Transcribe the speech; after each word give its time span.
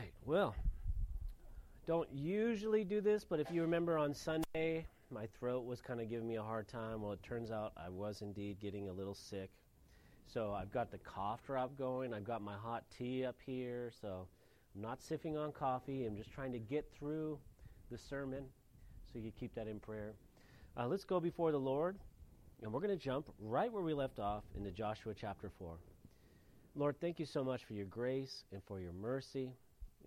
right. 0.00 0.12
Well, 0.24 0.54
don't 1.86 2.08
usually 2.10 2.84
do 2.84 3.02
this, 3.02 3.24
but 3.24 3.38
if 3.38 3.50
you 3.50 3.60
remember 3.60 3.98
on 3.98 4.14
Sunday, 4.14 4.86
my 5.10 5.26
throat 5.38 5.66
was 5.66 5.82
kind 5.82 6.00
of 6.00 6.08
giving 6.08 6.26
me 6.26 6.36
a 6.36 6.42
hard 6.42 6.68
time. 6.68 7.02
Well, 7.02 7.12
it 7.12 7.22
turns 7.22 7.50
out 7.50 7.72
I 7.76 7.90
was 7.90 8.22
indeed 8.22 8.58
getting 8.60 8.88
a 8.88 8.92
little 8.92 9.14
sick. 9.14 9.50
So 10.26 10.54
I've 10.54 10.72
got 10.72 10.90
the 10.90 10.98
cough 10.98 11.44
drop 11.44 11.76
going. 11.76 12.14
I've 12.14 12.24
got 12.24 12.40
my 12.40 12.54
hot 12.54 12.84
tea 12.96 13.26
up 13.26 13.36
here. 13.44 13.92
So 14.00 14.26
I'm 14.74 14.80
not 14.80 15.02
sipping 15.02 15.36
on 15.36 15.52
coffee. 15.52 16.06
I'm 16.06 16.16
just 16.16 16.32
trying 16.32 16.52
to 16.52 16.58
get 16.58 16.90
through 16.98 17.38
the 17.90 17.98
sermon. 17.98 18.44
So 19.12 19.18
you 19.18 19.32
keep 19.38 19.54
that 19.54 19.66
in 19.66 19.80
prayer. 19.80 20.14
Uh, 20.78 20.86
let's 20.86 21.04
go 21.04 21.20
before 21.20 21.52
the 21.52 21.58
Lord, 21.58 21.98
and 22.62 22.72
we're 22.72 22.80
going 22.80 22.96
to 22.96 23.04
jump 23.04 23.28
right 23.38 23.70
where 23.70 23.82
we 23.82 23.92
left 23.92 24.18
off 24.18 24.44
into 24.56 24.70
Joshua 24.70 25.12
chapter 25.14 25.50
4. 25.58 25.74
Lord, 26.76 26.94
thank 27.00 27.18
you 27.18 27.26
so 27.26 27.42
much 27.42 27.64
for 27.64 27.74
your 27.74 27.86
grace 27.86 28.44
and 28.52 28.62
for 28.62 28.80
your 28.80 28.92
mercy, 28.92 29.50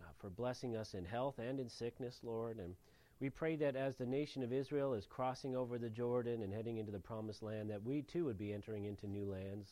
Uh, 0.04 0.12
for 0.20 0.30
blessing 0.30 0.76
us 0.76 0.94
in 0.94 1.06
health 1.06 1.40
and 1.40 1.60
in 1.60 1.70
sickness, 1.70 2.20
Lord. 2.24 2.58
And 2.58 2.76
we 3.20 3.30
pray 3.30 3.56
that 3.58 3.76
as 3.76 3.96
the 3.96 4.06
nation 4.06 4.44
of 4.44 4.52
Israel 4.52 4.94
is 4.94 5.06
crossing 5.06 5.56
over 5.56 5.78
the 5.78 5.90
Jordan 5.90 6.42
and 6.42 6.54
heading 6.54 6.78
into 6.78 6.92
the 6.92 7.00
promised 7.00 7.42
land, 7.42 7.70
that 7.70 7.84
we 7.84 8.02
too 8.02 8.26
would 8.26 8.38
be 8.38 8.54
entering 8.54 8.86
into 8.86 9.08
new 9.08 9.26
lands 9.26 9.70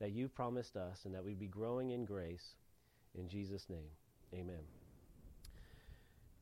that 0.00 0.12
you've 0.12 0.34
promised 0.34 0.76
us 0.76 1.04
and 1.04 1.14
that 1.14 1.24
we'd 1.24 1.38
be 1.38 1.46
growing 1.46 1.90
in 1.90 2.04
grace. 2.04 2.54
In 3.14 3.28
Jesus' 3.28 3.66
name, 3.68 3.90
amen. 4.34 4.64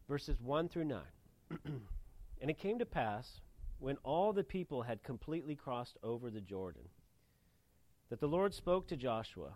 Verses 0.08 0.40
1 0.40 0.68
through 0.68 0.84
9. 0.84 1.00
and 2.40 2.50
it 2.50 2.58
came 2.58 2.78
to 2.78 2.86
pass, 2.86 3.40
when 3.78 3.96
all 4.02 4.32
the 4.32 4.44
people 4.44 4.82
had 4.82 5.02
completely 5.02 5.54
crossed 5.54 5.98
over 6.02 6.30
the 6.30 6.40
Jordan, 6.40 6.88
that 8.08 8.20
the 8.20 8.28
Lord 8.28 8.54
spoke 8.54 8.88
to 8.88 8.96
Joshua 8.96 9.50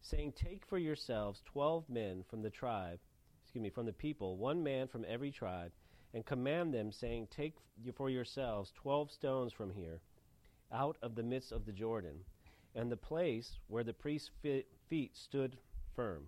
saying, 0.00 0.32
Take 0.32 0.66
for 0.66 0.78
yourselves 0.78 1.42
twelve 1.44 1.88
men 1.88 2.24
from 2.28 2.42
the 2.42 2.50
tribe, 2.50 2.98
excuse 3.42 3.62
me, 3.62 3.70
from 3.70 3.86
the 3.86 3.92
people, 3.92 4.36
one 4.36 4.62
man 4.62 4.88
from 4.88 5.04
every 5.08 5.30
tribe, 5.30 5.72
and 6.14 6.24
command 6.24 6.74
them, 6.74 6.90
saying, 6.90 7.28
Take 7.30 7.56
for 7.94 8.10
yourselves 8.10 8.72
twelve 8.74 9.10
stones 9.10 9.52
from 9.52 9.70
here, 9.70 10.00
out 10.72 10.96
of 11.02 11.14
the 11.14 11.22
midst 11.22 11.52
of 11.52 11.66
the 11.66 11.72
Jordan, 11.72 12.24
and 12.74 12.90
the 12.90 12.96
place 12.96 13.58
where 13.68 13.84
the 13.84 13.92
priest's 13.92 14.30
feet 14.88 15.16
stood 15.16 15.56
firm. 15.94 16.24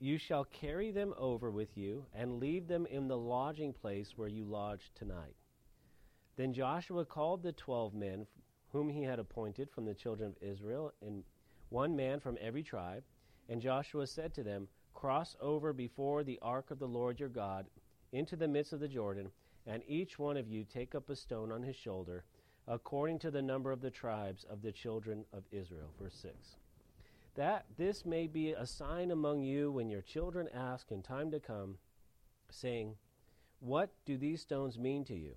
You 0.00 0.18
shall 0.18 0.44
carry 0.44 0.92
them 0.92 1.14
over 1.18 1.50
with 1.50 1.76
you, 1.76 2.06
and 2.14 2.38
leave 2.38 2.68
them 2.68 2.86
in 2.86 3.08
the 3.08 3.18
lodging 3.18 3.72
place 3.72 4.12
where 4.16 4.28
you 4.28 4.44
lodge 4.44 4.92
tonight. 4.94 5.34
Then 6.36 6.52
Joshua 6.52 7.04
called 7.04 7.42
the 7.42 7.52
twelve 7.52 7.94
men 7.94 8.26
whom 8.70 8.88
he 8.88 9.02
had 9.02 9.18
appointed 9.18 9.70
from 9.70 9.86
the 9.86 9.94
children 9.94 10.30
of 10.30 10.48
Israel, 10.48 10.92
and 11.00 11.24
one 11.70 11.96
man 11.96 12.20
from 12.20 12.38
every 12.40 12.62
tribe. 12.62 13.02
And 13.48 13.60
Joshua 13.60 14.06
said 14.06 14.34
to 14.34 14.42
them, 14.42 14.68
Cross 14.94 15.36
over 15.40 15.72
before 15.72 16.24
the 16.24 16.38
ark 16.42 16.70
of 16.70 16.78
the 16.78 16.88
Lord 16.88 17.20
your 17.20 17.28
God 17.28 17.66
into 18.12 18.36
the 18.36 18.48
midst 18.48 18.72
of 18.72 18.80
the 18.80 18.88
Jordan, 18.88 19.30
and 19.66 19.82
each 19.86 20.18
one 20.18 20.36
of 20.36 20.48
you 20.48 20.64
take 20.64 20.94
up 20.94 21.08
a 21.08 21.16
stone 21.16 21.52
on 21.52 21.62
his 21.62 21.76
shoulder, 21.76 22.24
according 22.66 23.18
to 23.20 23.30
the 23.30 23.42
number 23.42 23.70
of 23.70 23.80
the 23.80 23.90
tribes 23.90 24.44
of 24.50 24.62
the 24.62 24.72
children 24.72 25.24
of 25.32 25.44
Israel. 25.52 25.90
Verse 26.00 26.16
6. 26.20 26.56
That 27.36 27.66
this 27.76 28.04
may 28.04 28.26
be 28.26 28.52
a 28.52 28.66
sign 28.66 29.10
among 29.10 29.42
you 29.42 29.70
when 29.70 29.88
your 29.88 30.02
children 30.02 30.48
ask 30.52 30.90
in 30.90 31.02
time 31.02 31.30
to 31.30 31.38
come, 31.38 31.76
saying, 32.50 32.96
What 33.60 33.90
do 34.04 34.16
these 34.16 34.40
stones 34.40 34.78
mean 34.78 35.04
to 35.04 35.14
you? 35.14 35.34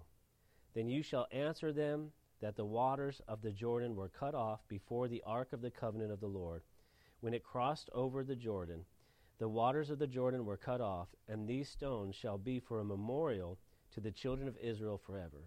Then 0.74 0.88
you 0.88 1.04
shall 1.04 1.28
answer 1.32 1.72
them 1.72 2.12
that 2.42 2.56
the 2.56 2.66
waters 2.66 3.22
of 3.28 3.42
the 3.42 3.52
Jordan 3.52 3.96
were 3.96 4.10
cut 4.10 4.34
off 4.34 4.68
before 4.68 5.08
the 5.08 5.24
ark 5.26 5.54
of 5.54 5.62
the 5.62 5.72
covenant 5.72 6.12
of 6.12 6.20
the 6.20 6.28
Lord. 6.28 6.64
When 7.22 7.36
it 7.36 7.44
crossed 7.44 7.90
over 7.94 8.24
the 8.24 8.36
Jordan, 8.36 8.84
the 9.38 9.48
waters 9.48 9.92
of 9.92 10.00
the 10.00 10.08
Jordan 10.08 10.46
were 10.46 10.58
cut 10.58 10.82
off, 10.82 11.08
and 11.28 11.48
these 11.48 11.70
stones 11.70 12.16
shall 12.16 12.38
be 12.38 12.60
for 12.60 12.80
a 12.80 12.84
memorial 12.84 13.60
to 13.94 14.02
the 14.02 14.12
children 14.12 14.48
of 14.48 14.58
Israel 14.58 14.98
forever. 14.98 15.46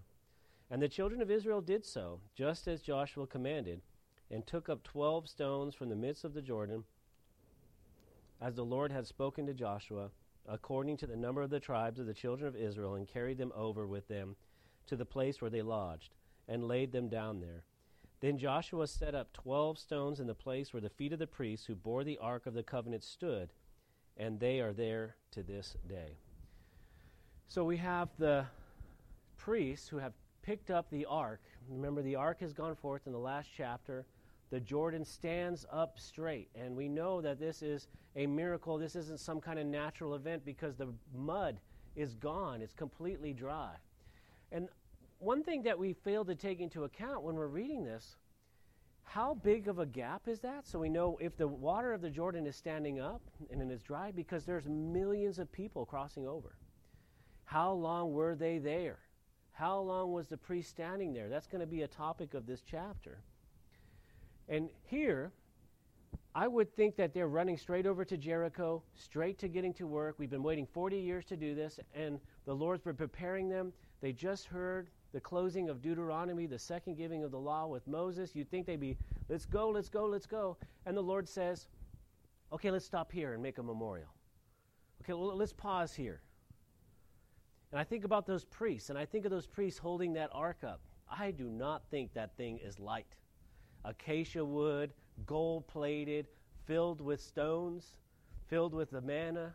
And 0.71 0.81
the 0.81 0.89
children 0.89 1.21
of 1.21 1.31
Israel 1.31 1.61
did 1.61 1.85
so, 1.85 2.21
just 2.35 2.69
as 2.69 2.81
Joshua 2.81 3.27
commanded, 3.27 3.81
and 4.31 4.47
took 4.47 4.69
up 4.69 4.83
twelve 4.85 5.29
stones 5.29 5.75
from 5.75 5.89
the 5.89 5.97
midst 5.97 6.25
of 6.25 6.33
the 6.33 6.43
Jordan, 6.43 6.85
as 8.41 8.55
the 8.55 8.65
Lord 8.65 8.93
had 8.93 9.07
spoken 9.07 9.47
to 9.47 9.55
Joshua, 9.55 10.11
according 10.49 10.97
to 10.99 11.07
the 11.07 11.17
number 11.17 11.43
of 11.43 11.51
the 11.51 11.61
tribes 11.61 11.99
of 11.99 12.07
the 12.07 12.15
children 12.15 12.49
of 12.49 12.57
Israel, 12.57 12.95
and 12.95 13.09
carried 13.09 13.39
them 13.39 13.53
over 13.55 13.87
with 13.87 14.07
them 14.09 14.37
to 14.87 14.97
the 14.97 15.05
place 15.05 15.41
where 15.41 15.51
they 15.51 15.63
lodged 15.63 16.15
and 16.49 16.69
laid 16.69 16.93
them 16.93 17.09
down 17.09 17.41
there. 17.41 17.65
Then 18.21 18.39
Joshua 18.39 18.87
set 18.87 19.15
up 19.15 19.33
twelve 19.33 19.79
stones 19.79 20.21
in 20.21 20.27
the 20.27 20.35
place 20.35 20.73
where 20.73 20.81
the 20.81 20.89
feet 20.89 21.13
of 21.13 21.19
the 21.19 21.27
priests 21.27 21.67
who 21.67 21.75
bore 21.75 22.05
the 22.05 22.19
ark 22.19 22.47
of 22.47 22.55
the 22.55 22.63
covenant 22.63 23.03
stood, 23.03 23.51
and 24.17 24.41
they 24.41 24.61
are 24.61 24.73
there 24.73 25.17
to 25.33 25.43
this 25.43 25.77
day. 25.89 26.17
So 27.49 27.65
we 27.65 27.77
have 27.77 28.09
the 28.19 28.47
priests 29.37 29.89
who 29.89 29.99
have 29.99 30.13
picked 30.43 30.71
up 30.71 30.89
the 30.91 31.05
ark. 31.07 31.41
Remember, 31.69 32.03
the 32.03 32.17
ark 32.17 32.41
has 32.41 32.53
gone 32.53 32.75
forth 32.77 33.03
in 33.07 33.13
the 33.13 33.19
last 33.19 33.51
chapter. 33.55 34.07
The 34.51 34.61
Jordan 34.61 35.05
stands 35.05 35.67
up 35.71 35.99
straight, 35.99 36.49
and 36.55 36.77
we 36.77 36.89
know 36.89 37.21
that 37.21 37.41
this 37.41 37.63
is 37.63 37.89
a 38.17 38.27
miracle. 38.27 38.79
This 38.79 38.95
isn't 38.95 39.21
some 39.21 39.41
kind 39.41 39.59
of 39.59 39.67
natural 39.67 40.15
event 40.15 40.45
because 40.45 40.77
the 40.77 40.89
mud 41.15 41.59
is 41.97 42.15
gone, 42.15 42.63
it's 42.63 42.73
completely 42.73 43.33
dry. 43.33 43.73
And 44.53 44.69
one 45.19 45.43
thing 45.43 45.63
that 45.63 45.79
we 45.79 45.93
fail 45.93 46.25
to 46.25 46.35
take 46.35 46.61
into 46.61 46.85
account 46.85 47.23
when 47.23 47.35
we're 47.35 47.47
reading 47.47 47.85
this 47.85 48.17
how 49.05 49.35
big 49.35 49.69
of 49.69 49.79
a 49.79 49.87
gap 49.87 50.27
is 50.27 50.41
that? 50.41 50.67
So 50.67 50.79
we 50.79 50.89
know 50.89 51.17
if 51.21 51.37
the 51.37 51.47
water 51.47 51.93
of 51.93 52.01
the 52.01 52.11
Jordan 52.11 52.47
is 52.47 52.57
standing 52.57 53.01
up 53.01 53.23
and 53.51 53.63
it 53.63 53.73
is 53.73 53.83
dry 53.83 54.11
because 54.11 54.45
there's 54.45 54.67
millions 54.67 55.39
of 55.39 55.53
people 55.53 55.85
crossing 55.85 56.27
over. 56.27 56.57
How 57.45 57.73
long 57.73 58.13
were 58.13 58.35
they 58.35 58.59
there? 58.59 58.99
How 59.53 59.79
long 59.79 60.13
was 60.13 60.27
the 60.27 60.37
priest 60.37 60.71
standing 60.71 61.13
there? 61.13 61.29
That's 61.29 61.47
going 61.47 61.61
to 61.61 61.67
be 61.67 61.83
a 61.83 61.87
topic 61.87 62.35
of 62.35 62.47
this 62.47 62.63
chapter. 62.69 63.21
And 64.49 64.69
here, 64.83 65.31
I 66.35 66.49
would 66.49 66.75
think 66.75 66.97
that 66.97 67.15
they're 67.15 67.29
running 67.29 67.57
straight 67.57 67.87
over 67.87 68.05
to 68.05 68.17
Jericho, 68.17 68.83
straight 68.97 69.39
to 69.39 69.49
getting 69.49 69.73
to 69.75 69.87
work. 69.87 70.17
We've 70.19 70.31
been 70.31 70.43
waiting 70.43 70.67
40 70.67 70.99
years 70.99 71.25
to 71.27 71.37
do 71.37 71.55
this, 71.55 71.79
and 71.95 72.19
the 72.47 72.55
Lord's 72.55 72.83
been 72.83 72.97
preparing 72.97 73.49
them. 73.49 73.73
They 74.05 74.13
just 74.13 74.45
heard 74.45 74.91
the 75.15 75.21
closing 75.21 75.71
of 75.71 75.81
Deuteronomy, 75.81 76.45
the 76.45 76.59
second 76.59 76.99
giving 76.99 77.25
of 77.25 77.31
the 77.31 77.39
law 77.39 77.67
with 77.67 77.89
Moses, 77.89 78.37
you'd 78.37 78.51
think 78.51 78.67
they'd 78.67 78.79
be, 78.79 78.99
let's 79.31 79.47
go, 79.47 79.71
let's 79.71 79.89
go, 79.89 80.05
let's 80.05 80.27
go. 80.27 80.59
And 80.85 80.95
the 80.95 81.01
Lord 81.01 81.27
says, 81.27 81.69
okay, 82.53 82.71
let's 82.71 82.85
stop 82.85 83.11
here 83.11 83.33
and 83.33 83.43
make 83.43 83.57
a 83.57 83.63
memorial. 83.63 84.11
Okay, 85.01 85.15
well, 85.15 85.35
let's 85.35 85.55
pause 85.55 85.95
here. 85.95 86.21
And 87.73 87.81
I 87.81 87.85
think 87.85 88.05
about 88.05 88.27
those 88.27 88.45
priests, 88.45 88.91
and 88.91 88.99
I 88.99 89.07
think 89.07 89.25
of 89.25 89.31
those 89.31 89.47
priests 89.47 89.79
holding 89.79 90.13
that 90.13 90.29
ark 90.35 90.59
up. 90.65 90.83
I 91.11 91.31
do 91.31 91.45
not 91.49 91.85
think 91.91 92.13
that 92.13 92.37
thing 92.37 92.59
is 92.63 92.79
light. 92.79 93.17
Acacia 93.87 94.45
wood, 94.45 94.93
gold 95.25 95.67
plated, 95.67 96.27
filled 96.67 97.01
with 97.01 97.23
stones, 97.23 97.97
filled 98.49 98.75
with 98.75 98.91
the 98.91 99.01
manna. 99.01 99.55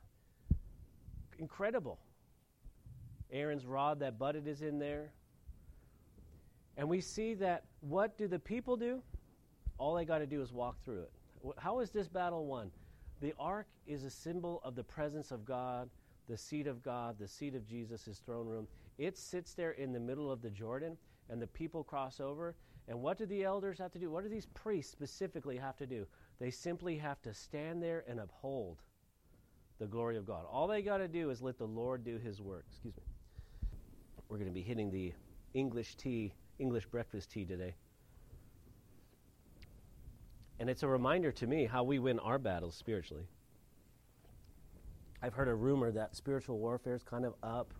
Incredible. 1.37 1.99
Aaron's 3.31 3.65
rod 3.65 3.99
that 3.99 4.17
budded 4.17 4.47
is 4.47 4.61
in 4.61 4.79
there. 4.79 5.11
And 6.77 6.87
we 6.87 7.01
see 7.01 7.33
that 7.35 7.65
what 7.81 8.17
do 8.17 8.27
the 8.27 8.39
people 8.39 8.77
do? 8.77 9.01
All 9.77 9.95
they 9.95 10.05
got 10.05 10.19
to 10.19 10.27
do 10.27 10.41
is 10.41 10.51
walk 10.51 10.83
through 10.83 11.01
it. 11.01 11.11
How 11.57 11.79
is 11.79 11.89
this 11.91 12.07
battle 12.07 12.45
won? 12.45 12.71
The 13.21 13.33
ark 13.39 13.67
is 13.85 14.03
a 14.03 14.09
symbol 14.09 14.61
of 14.63 14.75
the 14.75 14.83
presence 14.83 15.31
of 15.31 15.45
God, 15.45 15.89
the 16.27 16.37
seat 16.37 16.67
of 16.67 16.81
God, 16.81 17.17
the 17.19 17.27
seat 17.27 17.55
of 17.55 17.67
Jesus, 17.67 18.05
his 18.05 18.19
throne 18.19 18.47
room. 18.47 18.67
It 18.97 19.17
sits 19.17 19.53
there 19.53 19.71
in 19.71 19.91
the 19.91 19.99
middle 19.99 20.31
of 20.31 20.41
the 20.41 20.49
Jordan, 20.49 20.97
and 21.29 21.41
the 21.41 21.47
people 21.47 21.83
cross 21.83 22.19
over. 22.19 22.55
And 22.87 23.01
what 23.01 23.17
do 23.17 23.25
the 23.25 23.43
elders 23.43 23.77
have 23.79 23.91
to 23.91 23.99
do? 23.99 24.09
What 24.09 24.23
do 24.23 24.29
these 24.29 24.47
priests 24.47 24.91
specifically 24.91 25.57
have 25.57 25.77
to 25.77 25.85
do? 25.85 26.05
They 26.39 26.49
simply 26.49 26.97
have 26.97 27.21
to 27.23 27.33
stand 27.33 27.83
there 27.83 28.03
and 28.07 28.19
uphold 28.19 28.81
the 29.79 29.87
glory 29.87 30.17
of 30.17 30.25
God. 30.25 30.45
All 30.49 30.67
they 30.67 30.81
got 30.81 30.97
to 30.97 31.07
do 31.07 31.29
is 31.29 31.41
let 31.41 31.57
the 31.57 31.67
Lord 31.67 32.03
do 32.03 32.17
his 32.17 32.41
work. 32.41 32.65
Excuse 32.69 32.95
me. 32.97 33.03
We're 34.29 34.37
going 34.37 34.47
to 34.47 34.53
be 34.53 34.61
hitting 34.61 34.91
the 34.91 35.11
English 35.55 35.95
tea 35.95 36.31
English 36.59 36.85
breakfast 36.85 37.31
tea 37.31 37.45
today. 37.45 37.73
And 40.59 40.69
it's 40.69 40.83
a 40.83 40.87
reminder 40.87 41.31
to 41.31 41.47
me 41.47 41.65
how 41.65 41.83
we 41.83 41.99
win 41.99 42.19
our 42.19 42.37
battles 42.37 42.75
spiritually. 42.75 43.23
I've 45.23 45.33
heard 45.33 45.47
a 45.47 45.55
rumor 45.55 45.91
that 45.91 46.15
spiritual 46.15 46.59
warfare 46.59 46.93
is 46.93 47.01
kind 47.01 47.25
of 47.25 47.33
up, 47.41 47.73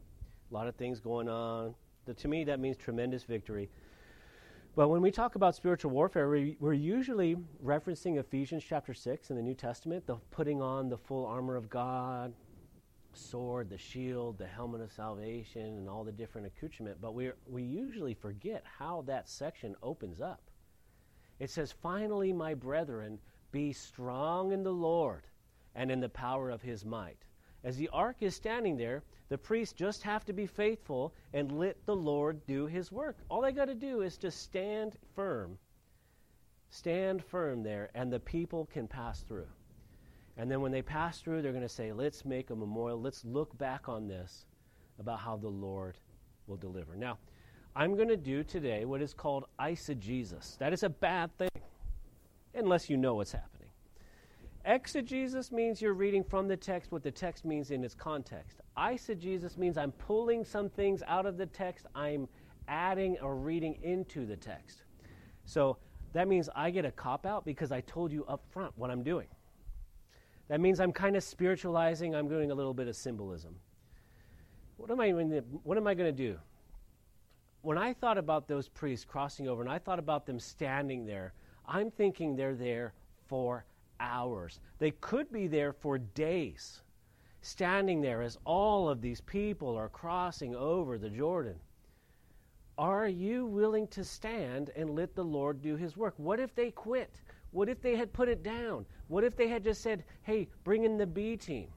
a 0.49 0.53
lot 0.53 0.67
of 0.67 0.75
things 0.75 0.99
going 0.99 1.29
on. 1.29 1.75
To 2.15 2.27
me, 2.27 2.45
that 2.45 2.59
means 2.59 2.77
tremendous 2.77 3.23
victory. 3.23 3.69
But 4.75 4.87
when 4.87 5.01
we 5.01 5.11
talk 5.11 5.35
about 5.35 5.55
spiritual 5.55 5.91
warfare, 5.91 6.29
we, 6.29 6.57
are 6.63 6.73
usually 6.73 7.35
referencing 7.63 8.17
Ephesians 8.17 8.63
chapter 8.67 8.93
6 8.93 9.29
in 9.29 9.35
the 9.35 9.41
New 9.41 9.53
Testament, 9.53 10.07
the 10.07 10.15
putting 10.31 10.61
on 10.61 10.89
the 10.89 10.97
full 10.97 11.25
armor 11.25 11.55
of 11.55 11.69
God, 11.69 12.33
sword, 13.13 13.69
the 13.69 13.77
shield, 13.77 14.37
the 14.37 14.47
helmet 14.47 14.81
of 14.81 14.91
salvation, 14.91 15.77
and 15.77 15.89
all 15.89 16.03
the 16.03 16.11
different 16.11 16.47
accoutrement, 16.47 16.97
but 17.01 17.13
we 17.13 17.31
we 17.47 17.63
usually 17.63 18.13
forget 18.13 18.63
how 18.77 19.03
that 19.07 19.27
section 19.29 19.75
opens 19.81 20.21
up. 20.21 20.49
It 21.39 21.49
says, 21.49 21.71
Finally, 21.71 22.33
my 22.33 22.53
brethren, 22.53 23.19
be 23.51 23.73
strong 23.73 24.51
in 24.51 24.63
the 24.63 24.73
Lord 24.73 25.23
and 25.75 25.91
in 25.91 25.99
the 25.99 26.09
power 26.09 26.49
of 26.49 26.61
his 26.61 26.85
might. 26.85 27.25
As 27.63 27.77
the 27.77 27.89
ark 27.89 28.17
is 28.21 28.35
standing 28.35 28.77
there, 28.77 29.03
the 29.29 29.37
priests 29.37 29.73
just 29.73 30.03
have 30.03 30.25
to 30.25 30.33
be 30.33 30.45
faithful 30.45 31.13
and 31.33 31.59
let 31.59 31.85
the 31.85 31.95
Lord 31.95 32.45
do 32.47 32.65
his 32.67 32.91
work. 32.91 33.17
All 33.29 33.41
they 33.41 33.51
got 33.51 33.65
to 33.65 33.75
do 33.75 34.01
is 34.01 34.17
just 34.17 34.41
stand 34.41 34.97
firm. 35.15 35.57
Stand 36.69 37.23
firm 37.23 37.63
there, 37.63 37.89
and 37.95 38.11
the 38.11 38.19
people 38.19 38.65
can 38.67 38.87
pass 38.87 39.21
through. 39.21 39.47
And 40.39 40.49
then 40.49 40.61
when 40.61 40.71
they 40.71 40.81
pass 40.81 41.19
through, 41.19 41.41
they're 41.41 41.51
going 41.51 41.63
to 41.63 41.69
say, 41.69 41.91
Let's 41.91 42.23
make 42.23 42.49
a 42.49 42.55
memorial. 42.55 42.99
Let's 42.99 43.25
look 43.25 43.55
back 43.57 43.89
on 43.89 44.07
this 44.07 44.45
about 44.97 45.19
how 45.19 45.35
the 45.35 45.49
Lord 45.49 45.97
will 46.47 46.55
deliver. 46.55 46.95
Now, 46.95 47.17
I'm 47.75 47.95
going 47.95 48.07
to 48.07 48.17
do 48.17 48.43
today 48.43 48.85
what 48.85 49.01
is 49.01 49.13
called 49.13 49.45
eisegesis. 49.59 50.57
That 50.57 50.71
is 50.71 50.83
a 50.83 50.89
bad 50.89 51.37
thing, 51.37 51.49
unless 52.55 52.89
you 52.89 52.95
know 52.95 53.15
what's 53.15 53.33
happening. 53.33 53.67
Exegesis 54.65 55.51
means 55.51 55.81
you're 55.81 55.93
reading 55.93 56.23
from 56.23 56.47
the 56.47 56.57
text 56.57 56.91
what 56.91 57.03
the 57.03 57.11
text 57.11 57.43
means 57.43 57.71
in 57.71 57.83
its 57.83 57.93
context. 57.93 58.61
Eisegesis 58.77 59.57
means 59.57 59.77
I'm 59.77 59.91
pulling 59.91 60.45
some 60.45 60.69
things 60.69 61.03
out 61.05 61.25
of 61.25 61.37
the 61.37 61.47
text, 61.47 61.85
I'm 61.95 62.29
adding 62.69 63.17
or 63.21 63.35
reading 63.35 63.77
into 63.83 64.25
the 64.25 64.37
text. 64.37 64.83
So 65.43 65.77
that 66.13 66.29
means 66.29 66.49
I 66.55 66.69
get 66.69 66.85
a 66.85 66.91
cop 66.91 67.25
out 67.25 67.43
because 67.43 67.73
I 67.73 67.81
told 67.81 68.11
you 68.13 68.23
up 68.25 68.41
front 68.51 68.71
what 68.77 68.89
I'm 68.89 69.03
doing. 69.03 69.27
That 70.49 70.59
means 70.59 70.79
I'm 70.79 70.91
kind 70.91 71.15
of 71.15 71.23
spiritualizing, 71.23 72.15
I'm 72.15 72.27
doing 72.27 72.51
a 72.51 72.55
little 72.55 72.73
bit 72.73 72.87
of 72.87 72.95
symbolism. 72.95 73.55
What 74.77 74.91
am 74.91 74.99
I, 74.99 75.11
what 75.11 75.77
am 75.77 75.87
I 75.87 75.93
going 75.93 76.13
to 76.13 76.23
do? 76.23 76.37
When 77.61 77.77
I 77.77 77.93
thought 77.93 78.17
about 78.17 78.47
those 78.47 78.67
priests 78.67 79.05
crossing 79.05 79.47
over 79.47 79.61
and 79.61 79.69
I 79.69 79.77
thought 79.77 79.99
about 79.99 80.25
them 80.25 80.39
standing 80.39 81.05
there, 81.05 81.33
I'm 81.67 81.91
thinking 81.91 82.35
they're 82.35 82.55
there 82.55 82.93
for 83.27 83.65
hours. 83.99 84.59
They 84.79 84.91
could 84.91 85.31
be 85.31 85.47
there 85.47 85.73
for 85.73 85.97
days, 85.97 86.81
standing 87.41 88.01
there 88.01 88.21
as 88.21 88.37
all 88.45 88.89
of 88.89 89.01
these 89.01 89.21
people 89.21 89.75
are 89.75 89.89
crossing 89.89 90.55
over 90.55 90.97
the 90.97 91.09
Jordan. 91.09 91.55
Are 92.77 93.09
you 93.09 93.45
willing 93.45 93.87
to 93.89 94.05
stand 94.05 94.71
and 94.75 94.91
let 94.91 95.13
the 95.13 95.23
Lord 95.23 95.61
do 95.61 95.75
his 95.75 95.97
work? 95.97 96.13
What 96.17 96.39
if 96.39 96.55
they 96.55 96.71
quit? 96.71 97.21
What 97.51 97.67
if 97.67 97.81
they 97.81 97.97
had 97.97 98.13
put 98.13 98.29
it 98.29 98.41
down? 98.41 98.85
What 99.09 99.25
if 99.25 99.35
they 99.35 99.49
had 99.49 99.65
just 99.65 99.81
said, 99.81 100.05
hey, 100.23 100.47
bring 100.63 100.85
in 100.85 100.97
the 100.97 101.05
B 101.05 101.35
team? 101.35 101.67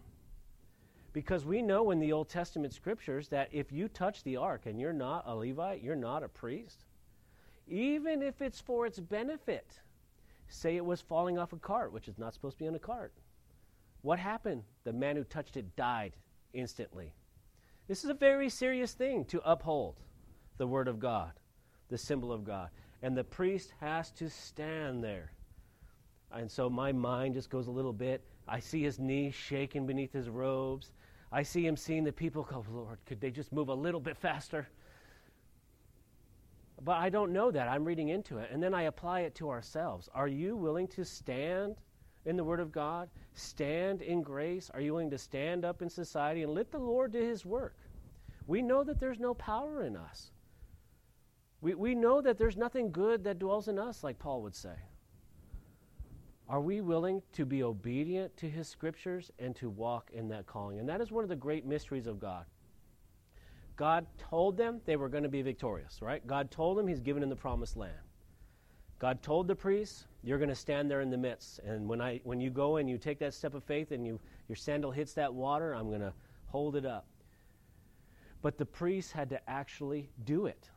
Because 1.13 1.45
we 1.45 1.61
know 1.61 1.91
in 1.91 1.99
the 1.99 2.13
Old 2.13 2.29
Testament 2.29 2.73
scriptures 2.73 3.29
that 3.29 3.49
if 3.51 3.73
you 3.73 3.89
touch 3.89 4.23
the 4.23 4.37
ark 4.37 4.67
and 4.67 4.81
you're 4.81 4.93
not 4.93 5.25
a 5.27 5.35
Levite, 5.35 5.83
you're 5.83 5.97
not 5.97 6.23
a 6.23 6.29
priest, 6.29 6.85
even 7.67 8.23
if 8.23 8.41
it's 8.41 8.61
for 8.61 8.87
its 8.87 9.01
benefit, 9.01 9.81
Say 10.53 10.77
it 10.77 10.85
was 10.85 11.01
falling 11.01 11.39
off 11.39 11.55
a 11.55 11.57
cart, 11.57 11.93
which 11.93 12.09
is 12.09 12.19
not 12.19 12.35
supposed 12.35 12.59
to 12.59 12.65
be 12.65 12.69
on 12.69 12.75
a 12.75 12.79
cart. 12.79 13.15
What 14.03 14.19
happened? 14.19 14.65
The 14.85 14.93
man 14.93 15.17
who 15.17 15.25
touched 15.25 15.57
it 15.57 15.75
died 15.77 16.13
instantly. 16.53 17.15
This 17.89 18.05
is 18.05 18.11
a 18.11 18.15
very 18.15 18.51
serious 18.51 18.93
thing 18.93 19.25
to 19.27 19.41
uphold 19.51 19.99
the 20.59 20.67
Word 20.67 20.89
of 20.89 21.01
God, 21.01 21.33
the 21.89 21.97
symbol 21.97 22.31
of 22.31 22.45
God. 22.45 22.69
And 23.01 23.17
the 23.17 23.25
priest 23.25 23.73
has 23.81 24.11
to 24.13 24.29
stand 24.29 25.03
there. 25.03 25.33
And 26.35 26.51
so 26.51 26.71
my 26.71 26.93
mind 26.93 27.35
just 27.35 27.51
goes 27.51 27.67
a 27.67 27.71
little 27.71 27.93
bit. 27.93 28.23
I 28.49 28.61
see 28.61 28.83
his 28.83 28.99
knees 28.99 29.35
shaking 29.35 29.87
beneath 29.87 30.13
his 30.13 30.29
robes. 30.29 30.93
I 31.31 31.43
see 31.43 31.67
him 31.67 31.77
seeing 31.77 32.05
the 32.05 32.13
people 32.13 32.43
go, 32.43 32.65
Lord, 32.71 32.99
could 33.07 33.21
they 33.21 33.31
just 33.31 33.53
move 33.53 33.69
a 33.69 33.75
little 33.75 34.01
bit 34.01 34.17
faster? 34.17 34.69
But 36.85 36.99
I 36.99 37.11
don't 37.11 37.33
know 37.33 37.51
that. 37.51 37.69
I'm 37.69 37.85
reading 37.85 38.09
into 38.09 38.39
it. 38.39 38.51
And 38.53 38.63
then 38.63 38.75
I 38.75 38.83
apply 38.83 39.21
it 39.21 39.35
to 39.37 39.51
ourselves. 39.51 40.09
Are 40.15 40.29
you 40.29 40.57
willing 40.57 40.89
to 40.89 41.05
stand 41.05 41.77
in 42.25 42.37
the 42.37 42.45
Word 42.45 42.61
of 42.61 42.73
God? 42.73 43.09
Stand 43.35 44.03
in 44.03 44.23
grace? 44.23 44.71
Are 44.75 44.81
you 44.81 44.93
willing 44.93 45.11
to 45.11 45.19
stand 45.19 45.65
up 45.65 45.81
in 45.81 45.89
society 45.89 46.43
and 46.43 46.53
let 46.53 46.71
the 46.71 46.79
Lord 46.79 47.13
do 47.13 47.21
His 47.21 47.47
work? 47.47 47.77
We 48.47 48.63
know 48.63 48.83
that 48.83 48.99
there's 48.99 49.21
no 49.21 49.35
power 49.35 49.85
in 49.85 49.97
us. 49.97 50.33
We, 51.61 51.75
we 51.75 51.95
know 51.95 52.21
that 52.21 52.39
there's 52.39 52.57
nothing 52.57 52.91
good 52.91 53.23
that 53.25 53.39
dwells 53.39 53.69
in 53.69 53.79
us, 53.79 54.03
like 54.03 54.19
Paul 54.19 54.43
would 54.43 54.57
say. 54.57 54.75
Are 56.53 56.61
we 56.61 56.83
willing 56.83 57.23
to 57.33 57.47
be 57.47 57.63
obedient 57.63 58.37
to 58.37 58.49
His 58.49 58.69
scriptures 58.69 59.31
and 59.39 59.57
to 59.57 59.71
walk 59.71 60.11
in 60.13 60.29
that 60.29 60.45
calling? 60.47 60.79
And 60.79 60.87
that 60.87 61.01
is 61.01 61.11
one 61.11 61.25
of 61.25 61.31
the 61.31 61.35
great 61.35 61.65
mysteries 61.65 62.07
of 62.07 62.21
God. 62.21 62.45
God 63.77 64.07
told 64.19 64.59
them 64.59 64.83
they 64.85 64.97
were 64.97 65.09
going 65.09 65.23
to 65.23 65.31
be 65.31 65.41
victorious, 65.41 66.03
right? 66.03 66.25
God 66.27 66.51
told 66.51 66.77
them 66.77 66.87
He's 66.87 67.01
given 67.01 67.23
them 67.23 67.31
the 67.31 67.37
promised 67.37 67.79
land. 67.79 67.95
God 68.99 69.23
told 69.23 69.49
the 69.49 69.55
priests, 69.55 70.05
You're 70.23 70.37
going 70.37 70.51
to 70.51 70.55
stand 70.55 70.91
there 70.91 71.01
in 71.01 71.09
the 71.09 71.17
midst. 71.17 71.59
And 71.61 71.89
when, 71.89 72.03
I, 72.03 72.21
when 72.23 72.39
you 72.39 72.51
go 72.51 72.77
and 72.77 72.89
you 72.89 72.99
take 72.99 73.19
that 73.21 73.33
step 73.33 73.55
of 73.55 73.65
faith 73.65 73.91
and 73.91 74.07
you, 74.07 74.21
your 74.47 74.57
sandal 74.57 74.91
hits 74.91 75.15
that 75.15 75.33
water, 75.33 75.75
I'm 75.75 75.89
going 75.89 76.03
to 76.03 76.13
hold 76.49 76.77
it 76.77 76.85
up. 76.85 77.07
But 78.43 78.59
the 78.59 78.67
priests 78.67 79.11
had 79.11 79.31
to 79.31 79.41
actually 79.49 80.11
do 80.27 80.45
it. 80.45 80.69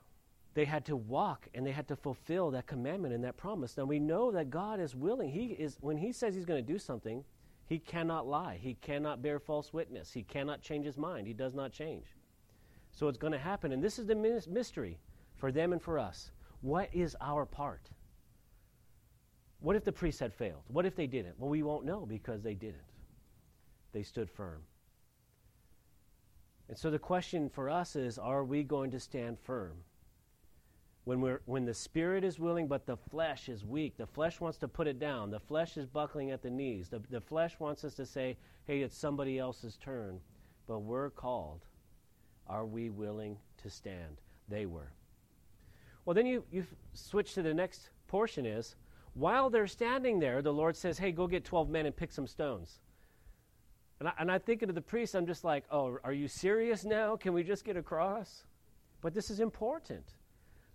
They 0.55 0.65
had 0.65 0.85
to 0.85 0.95
walk 0.95 1.49
and 1.53 1.67
they 1.67 1.73
had 1.73 1.89
to 1.89 1.97
fulfill 1.97 2.49
that 2.51 2.65
commandment 2.65 3.13
and 3.13 3.23
that 3.25 3.35
promise. 3.35 3.75
Now 3.77 3.83
we 3.83 3.99
know 3.99 4.31
that 4.31 4.49
God 4.49 4.79
is 4.79 4.95
willing. 4.95 5.29
He 5.29 5.47
is 5.47 5.77
when 5.81 5.97
He 5.97 6.11
says 6.11 6.33
He's 6.33 6.45
going 6.45 6.65
to 6.65 6.73
do 6.73 6.79
something, 6.79 7.23
He 7.67 7.77
cannot 7.77 8.25
lie. 8.25 8.57
He 8.59 8.75
cannot 8.75 9.21
bear 9.21 9.37
false 9.37 9.73
witness. 9.73 10.13
He 10.13 10.23
cannot 10.23 10.61
change 10.61 10.85
His 10.85 10.97
mind. 10.97 11.27
He 11.27 11.33
does 11.33 11.53
not 11.53 11.73
change. 11.73 12.05
So 12.93 13.09
it's 13.09 13.17
going 13.17 13.33
to 13.33 13.39
happen. 13.39 13.73
And 13.73 13.83
this 13.83 13.99
is 13.99 14.07
the 14.07 14.15
mystery 14.15 14.97
for 15.35 15.51
them 15.51 15.73
and 15.73 15.81
for 15.81 15.99
us. 15.99 16.31
What 16.61 16.89
is 16.93 17.17
our 17.19 17.45
part? 17.45 17.89
What 19.59 19.75
if 19.75 19.83
the 19.83 19.91
priests 19.91 20.21
had 20.21 20.33
failed? 20.33 20.63
What 20.69 20.85
if 20.85 20.95
they 20.95 21.07
didn't? 21.07 21.37
Well, 21.37 21.49
we 21.49 21.63
won't 21.63 21.85
know 21.85 22.05
because 22.05 22.41
they 22.41 22.53
didn't. 22.53 22.77
They 23.91 24.03
stood 24.03 24.29
firm. 24.29 24.61
And 26.69 26.77
so 26.77 26.89
the 26.89 26.99
question 26.99 27.49
for 27.49 27.69
us 27.69 27.97
is 27.97 28.17
are 28.17 28.45
we 28.45 28.63
going 28.63 28.91
to 28.91 28.99
stand 29.01 29.37
firm? 29.39 29.73
When, 31.05 31.21
we're, 31.21 31.41
when 31.45 31.65
the 31.65 31.73
spirit 31.73 32.23
is 32.23 32.39
willing, 32.39 32.67
but 32.67 32.85
the 32.85 32.97
flesh 32.97 33.47
is 33.47 33.63
weak. 33.63 33.95
The 33.95 34.07
flesh 34.07 34.41
wants 34.41 34.57
to 34.59 34.67
put 34.67 34.87
it 34.87 34.99
down. 34.99 35.29
The 35.29 35.39
flesh 35.39 35.77
is 35.77 35.85
buckling 35.85 36.31
at 36.31 36.41
the 36.41 36.49
knees. 36.49 36.89
The, 36.89 36.99
the 37.11 37.21
flesh 37.21 37.59
wants 37.59 37.83
us 37.83 37.93
to 37.95 38.05
say, 38.05 38.37
hey, 38.65 38.81
it's 38.81 38.97
somebody 38.97 39.37
else's 39.37 39.77
turn. 39.77 40.19
But 40.67 40.79
we're 40.79 41.11
called 41.11 41.61
are 42.47 42.65
we 42.65 42.89
willing 42.89 43.37
to 43.63 43.69
stand? 43.69 44.21
They 44.47 44.67
were. 44.67 44.91
Well, 46.05 46.13
then 46.13 46.27
you, 46.27 46.43
you 46.51 46.65
switch 46.93 47.33
to 47.33 47.41
the 47.41 47.53
next 47.53 47.89
portion 48.07 48.45
is 48.45 48.75
while 49.15 49.49
they're 49.49 49.67
standing 49.67 50.19
there, 50.19 50.41
the 50.41 50.53
Lord 50.53 50.75
says, 50.75 50.97
Hey, 50.97 51.11
go 51.11 51.25
get 51.25 51.43
12 51.43 51.69
men 51.69 51.85
and 51.85 51.95
pick 51.95 52.11
some 52.11 52.27
stones. 52.27 52.79
And, 53.99 54.09
I, 54.09 54.13
and 54.19 54.31
I'm 54.31 54.41
the 54.45 54.81
priest, 54.81 55.15
I'm 55.15 55.25
just 55.25 55.43
like, 55.43 55.63
Oh, 55.71 55.97
are 56.03 56.13
you 56.13 56.27
serious 56.27 56.85
now? 56.85 57.15
Can 57.15 57.33
we 57.33 57.43
just 57.43 57.65
get 57.65 57.77
across? 57.77 58.43
But 59.01 59.13
this 59.13 59.29
is 59.29 59.39
important. 59.39 60.05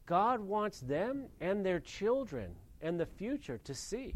God 0.06 0.40
wants 0.40 0.80
them 0.80 1.26
and 1.40 1.64
their 1.64 1.80
children 1.80 2.54
and 2.80 2.98
the 2.98 3.06
future 3.06 3.58
to 3.64 3.74
see 3.74 4.14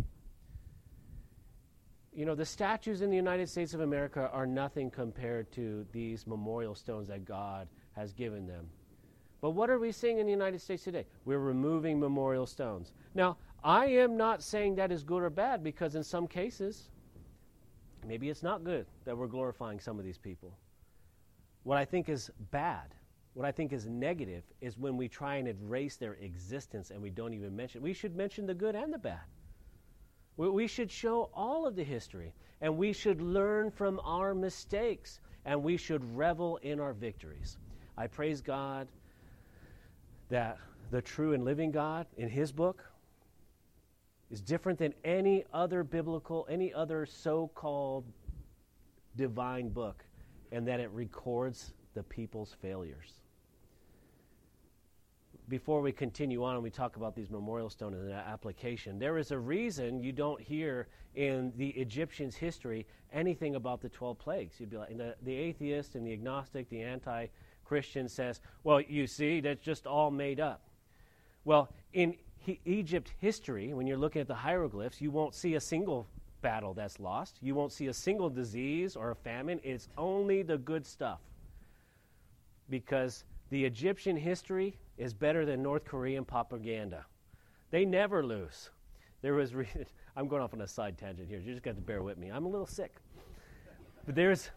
you 2.14 2.24
know, 2.24 2.36
the 2.36 2.46
statues 2.46 3.02
in 3.02 3.10
the 3.10 3.16
United 3.16 3.48
States 3.48 3.74
of 3.74 3.80
America 3.80 4.30
are 4.32 4.46
nothing 4.46 4.88
compared 4.90 5.50
to 5.52 5.84
these 5.92 6.26
memorial 6.26 6.74
stones 6.74 7.08
that 7.08 7.24
God 7.24 7.66
has 7.92 8.12
given 8.12 8.46
them. 8.46 8.68
But 9.40 9.50
what 9.50 9.68
are 9.68 9.78
we 9.78 9.90
seeing 9.90 10.18
in 10.18 10.26
the 10.26 10.32
United 10.32 10.60
States 10.60 10.84
today? 10.84 11.06
We're 11.24 11.40
removing 11.40 11.98
memorial 11.98 12.46
stones. 12.46 12.92
Now, 13.14 13.36
I 13.64 13.86
am 13.86 14.16
not 14.16 14.42
saying 14.42 14.76
that 14.76 14.92
is 14.92 15.02
good 15.02 15.22
or 15.22 15.30
bad 15.30 15.64
because 15.64 15.96
in 15.96 16.04
some 16.04 16.28
cases, 16.28 16.88
maybe 18.06 18.30
it's 18.30 18.42
not 18.42 18.62
good 18.62 18.86
that 19.04 19.18
we're 19.18 19.26
glorifying 19.26 19.80
some 19.80 19.98
of 19.98 20.04
these 20.04 20.18
people. 20.18 20.56
What 21.64 21.78
I 21.78 21.84
think 21.84 22.08
is 22.08 22.30
bad, 22.50 22.94
what 23.34 23.44
I 23.44 23.50
think 23.50 23.72
is 23.72 23.86
negative, 23.86 24.44
is 24.60 24.78
when 24.78 24.96
we 24.96 25.08
try 25.08 25.36
and 25.36 25.48
erase 25.48 25.96
their 25.96 26.14
existence 26.14 26.90
and 26.90 27.02
we 27.02 27.10
don't 27.10 27.34
even 27.34 27.54
mention. 27.54 27.82
We 27.82 27.92
should 27.92 28.16
mention 28.16 28.46
the 28.46 28.54
good 28.54 28.76
and 28.76 28.92
the 28.92 28.98
bad. 28.98 29.20
We 30.36 30.66
should 30.66 30.90
show 30.90 31.30
all 31.34 31.66
of 31.66 31.76
the 31.76 31.84
history, 31.84 32.32
and 32.60 32.76
we 32.76 32.92
should 32.92 33.20
learn 33.20 33.70
from 33.70 34.00
our 34.04 34.34
mistakes, 34.34 35.20
and 35.44 35.62
we 35.62 35.76
should 35.76 36.16
revel 36.16 36.56
in 36.58 36.80
our 36.80 36.92
victories. 36.92 37.58
I 37.96 38.06
praise 38.06 38.40
God 38.40 38.88
that 40.28 40.58
the 40.90 41.02
true 41.02 41.34
and 41.34 41.44
living 41.44 41.70
God 41.70 42.06
in 42.16 42.28
His 42.28 42.50
book 42.50 42.84
is 44.30 44.40
different 44.40 44.78
than 44.78 44.94
any 45.04 45.44
other 45.52 45.84
biblical, 45.84 46.46
any 46.48 46.72
other 46.72 47.06
so 47.06 47.50
called 47.54 48.04
divine 49.16 49.68
book, 49.68 50.04
and 50.50 50.66
that 50.66 50.80
it 50.80 50.90
records 50.90 51.74
the 51.94 52.02
people's 52.02 52.56
failures 52.60 53.23
before 55.48 55.80
we 55.80 55.92
continue 55.92 56.42
on 56.44 56.54
and 56.54 56.62
we 56.62 56.70
talk 56.70 56.96
about 56.96 57.14
these 57.14 57.30
memorial 57.30 57.68
stones 57.68 57.96
and 57.96 58.08
their 58.08 58.16
application, 58.16 58.98
there 58.98 59.18
is 59.18 59.30
a 59.30 59.38
reason 59.38 60.02
you 60.02 60.12
don't 60.12 60.40
hear 60.40 60.88
in 61.14 61.52
the 61.56 61.68
Egyptians' 61.70 62.34
history 62.34 62.86
anything 63.12 63.54
about 63.54 63.80
the 63.80 63.88
12 63.88 64.18
plagues. 64.18 64.58
You'd 64.58 64.70
be 64.70 64.78
like, 64.78 64.96
the, 64.96 65.14
the 65.22 65.34
atheist 65.34 65.94
and 65.94 66.06
the 66.06 66.12
agnostic, 66.12 66.68
the 66.70 66.82
anti 66.82 67.26
Christian 67.64 68.08
says, 68.08 68.40
well, 68.62 68.80
you 68.80 69.06
see, 69.06 69.40
that's 69.40 69.62
just 69.62 69.86
all 69.86 70.10
made 70.10 70.40
up. 70.40 70.62
Well, 71.44 71.70
in 71.92 72.16
he, 72.38 72.60
Egypt 72.64 73.12
history, 73.18 73.72
when 73.72 73.86
you're 73.86 73.98
looking 73.98 74.20
at 74.20 74.28
the 74.28 74.34
hieroglyphs, 74.34 75.00
you 75.00 75.10
won't 75.10 75.34
see 75.34 75.54
a 75.54 75.60
single 75.60 76.06
battle 76.42 76.74
that's 76.74 77.00
lost. 77.00 77.38
You 77.40 77.54
won't 77.54 77.72
see 77.72 77.86
a 77.86 77.94
single 77.94 78.28
disease 78.28 78.96
or 78.96 79.10
a 79.10 79.14
famine. 79.14 79.60
It's 79.62 79.88
only 79.96 80.42
the 80.42 80.58
good 80.58 80.86
stuff. 80.86 81.20
Because 82.68 83.24
the 83.50 83.64
Egyptian 83.64 84.16
history 84.16 84.76
is 84.98 85.14
better 85.14 85.44
than 85.44 85.62
North 85.62 85.84
Korean 85.84 86.24
propaganda. 86.24 87.04
They 87.70 87.84
never 87.84 88.24
lose. 88.24 88.70
There 89.22 89.34
was, 89.34 89.54
re- 89.54 89.68
I'm 90.16 90.28
going 90.28 90.42
off 90.42 90.54
on 90.54 90.60
a 90.60 90.68
side 90.68 90.98
tangent 90.98 91.28
here. 91.28 91.40
You 91.40 91.52
just 91.52 91.64
got 91.64 91.76
to 91.76 91.80
bear 91.80 92.02
with 92.02 92.18
me. 92.18 92.28
I'm 92.30 92.46
a 92.46 92.48
little 92.48 92.66
sick. 92.66 92.94
But 94.06 94.14
there's, 94.14 94.50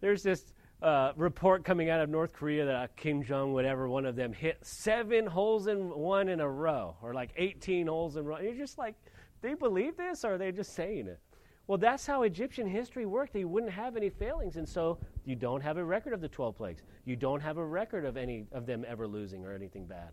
there's 0.00 0.22
this 0.22 0.52
uh, 0.82 1.12
report 1.16 1.64
coming 1.64 1.90
out 1.90 2.00
of 2.00 2.08
North 2.08 2.32
Korea 2.32 2.64
that 2.66 2.74
uh, 2.74 2.86
Kim 2.96 3.22
Jong, 3.22 3.52
whatever, 3.52 3.88
one 3.88 4.04
of 4.04 4.16
them 4.16 4.32
hit 4.32 4.58
seven 4.62 5.26
holes 5.26 5.66
in 5.66 5.90
one 5.90 6.28
in 6.28 6.40
a 6.40 6.48
row, 6.48 6.96
or 7.02 7.14
like 7.14 7.30
18 7.36 7.86
holes 7.86 8.16
in 8.16 8.24
a 8.24 8.28
row. 8.28 8.38
You're 8.38 8.54
just 8.54 8.78
like, 8.78 8.94
they 9.40 9.54
believe 9.54 9.96
this, 9.96 10.24
or 10.24 10.34
are 10.34 10.38
they 10.38 10.52
just 10.52 10.74
saying 10.74 11.06
it? 11.06 11.20
Well, 11.68 11.76
that's 11.76 12.06
how 12.06 12.22
Egyptian 12.22 12.66
history 12.66 13.04
worked. 13.04 13.34
They 13.34 13.44
wouldn't 13.44 13.72
have 13.72 13.94
any 13.94 14.08
failings, 14.08 14.56
and 14.56 14.66
so 14.66 14.98
you 15.26 15.36
don't 15.36 15.60
have 15.60 15.76
a 15.76 15.84
record 15.84 16.14
of 16.14 16.22
the 16.22 16.28
12 16.28 16.56
plagues. 16.56 16.82
You 17.04 17.14
don't 17.14 17.42
have 17.42 17.58
a 17.58 17.64
record 17.64 18.06
of 18.06 18.16
any 18.16 18.46
of 18.52 18.64
them 18.64 18.86
ever 18.88 19.06
losing 19.06 19.44
or 19.44 19.52
anything 19.52 19.84
bad. 19.84 20.08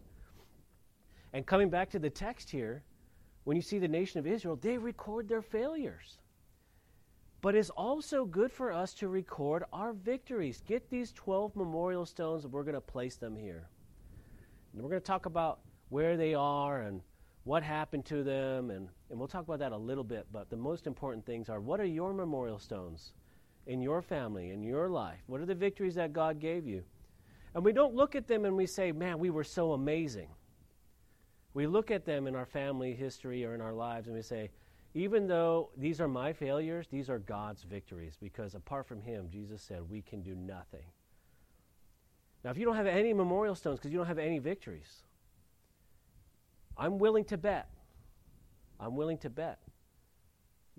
And 1.32 1.46
coming 1.46 1.70
back 1.70 1.90
to 1.92 2.00
the 2.00 2.10
text 2.10 2.50
here, 2.50 2.84
when 3.46 3.56
you 3.56 3.62
see 3.62 3.80
the 3.80 3.88
nation 3.88 4.20
of 4.20 4.28
Israel, 4.28 4.58
they 4.58 4.78
record 4.78 5.30
their 5.30 5.42
failures. 5.42 6.18
But 7.42 7.56
it's 7.56 7.70
also 7.70 8.26
good 8.26 8.52
for 8.52 8.74
us 8.74 8.94
to 8.96 9.08
record 9.08 9.64
our 9.72 9.94
victories. 9.94 10.62
Get 10.68 10.90
these 10.90 11.14
12 11.14 11.56
memorial 11.56 12.06
stones, 12.06 12.44
and 12.44 12.52
we're 12.52 12.64
going 12.64 12.76
to 12.76 12.82
place 12.82 13.16
them 13.16 13.34
here. 13.34 13.70
And 14.74 14.82
we're 14.82 14.90
going 14.90 15.02
to 15.02 15.08
talk 15.08 15.26
about 15.26 15.60
where 15.88 16.18
they 16.18 16.34
are 16.34 16.82
and 16.82 17.00
what 17.46 17.62
happened 17.64 18.04
to 18.06 18.24
them, 18.24 18.72
and, 18.72 18.90
and 19.10 19.20
we'll 19.20 19.28
talk 19.28 19.44
about 19.44 19.60
that 19.60 19.72
a 19.72 19.78
little 19.78 20.04
bit. 20.04 20.26
But 20.32 20.50
the 20.50 20.58
most 20.58 20.88
important 20.88 21.26
things 21.26 21.48
are 21.48 21.62
what 21.62 21.80
are 21.80 21.86
your 21.86 22.12
memorial 22.12 22.60
stones 22.60 23.14
in 23.68 23.82
your 23.82 24.02
family, 24.02 24.50
in 24.50 24.64
your 24.64 24.90
life? 24.90 25.20
What 25.28 25.40
are 25.40 25.46
the 25.46 25.56
victories 25.56 25.96
that 25.96 26.12
God 26.12 26.40
gave 26.40 26.68
you? 26.68 26.84
And 27.54 27.64
we 27.64 27.72
don't 27.72 27.96
look 27.96 28.16
at 28.16 28.28
them 28.28 28.46
and 28.46 28.58
we 28.58 28.66
say, 28.66 28.92
man, 28.92 29.20
we 29.20 29.30
were 29.30 29.44
so 29.44 29.74
amazing. 29.74 30.28
We 31.54 31.68
look 31.68 31.92
at 31.92 32.04
them 32.04 32.28
in 32.28 32.36
our 32.36 32.46
family 32.46 32.94
history 32.94 33.46
or 33.46 33.54
in 33.56 33.62
our 33.62 33.74
lives 33.74 34.08
and 34.08 34.16
we 34.16 34.24
say, 34.24 34.50
even 34.96 35.28
though 35.28 35.70
these 35.78 36.02
are 36.02 36.08
my 36.08 36.34
failures, 36.34 36.88
these 36.90 37.10
are 37.10 37.20
God's 37.20 37.64
victories 37.64 38.18
because 38.20 38.56
apart 38.56 38.88
from 38.88 39.02
Him, 39.02 39.30
Jesus 39.30 39.62
said, 39.62 39.90
we 39.90 40.02
can 40.02 40.22
do 40.22 40.36
nothing. 40.36 40.86
Now, 42.44 42.52
if 42.52 42.58
you 42.58 42.66
don't 42.66 42.76
have 42.76 42.88
any 42.88 43.14
memorial 43.14 43.56
stones 43.56 43.80
because 43.80 43.92
you 43.92 43.98
don't 43.98 44.08
have 44.08 44.20
any 44.20 44.40
victories, 44.40 45.05
I'm 46.78 46.98
willing 46.98 47.26
to 47.26 47.38
bet. 47.38 47.70
I'm 48.80 48.96
willing 48.96 49.18
to 49.20 49.30
bet. 49.30 49.60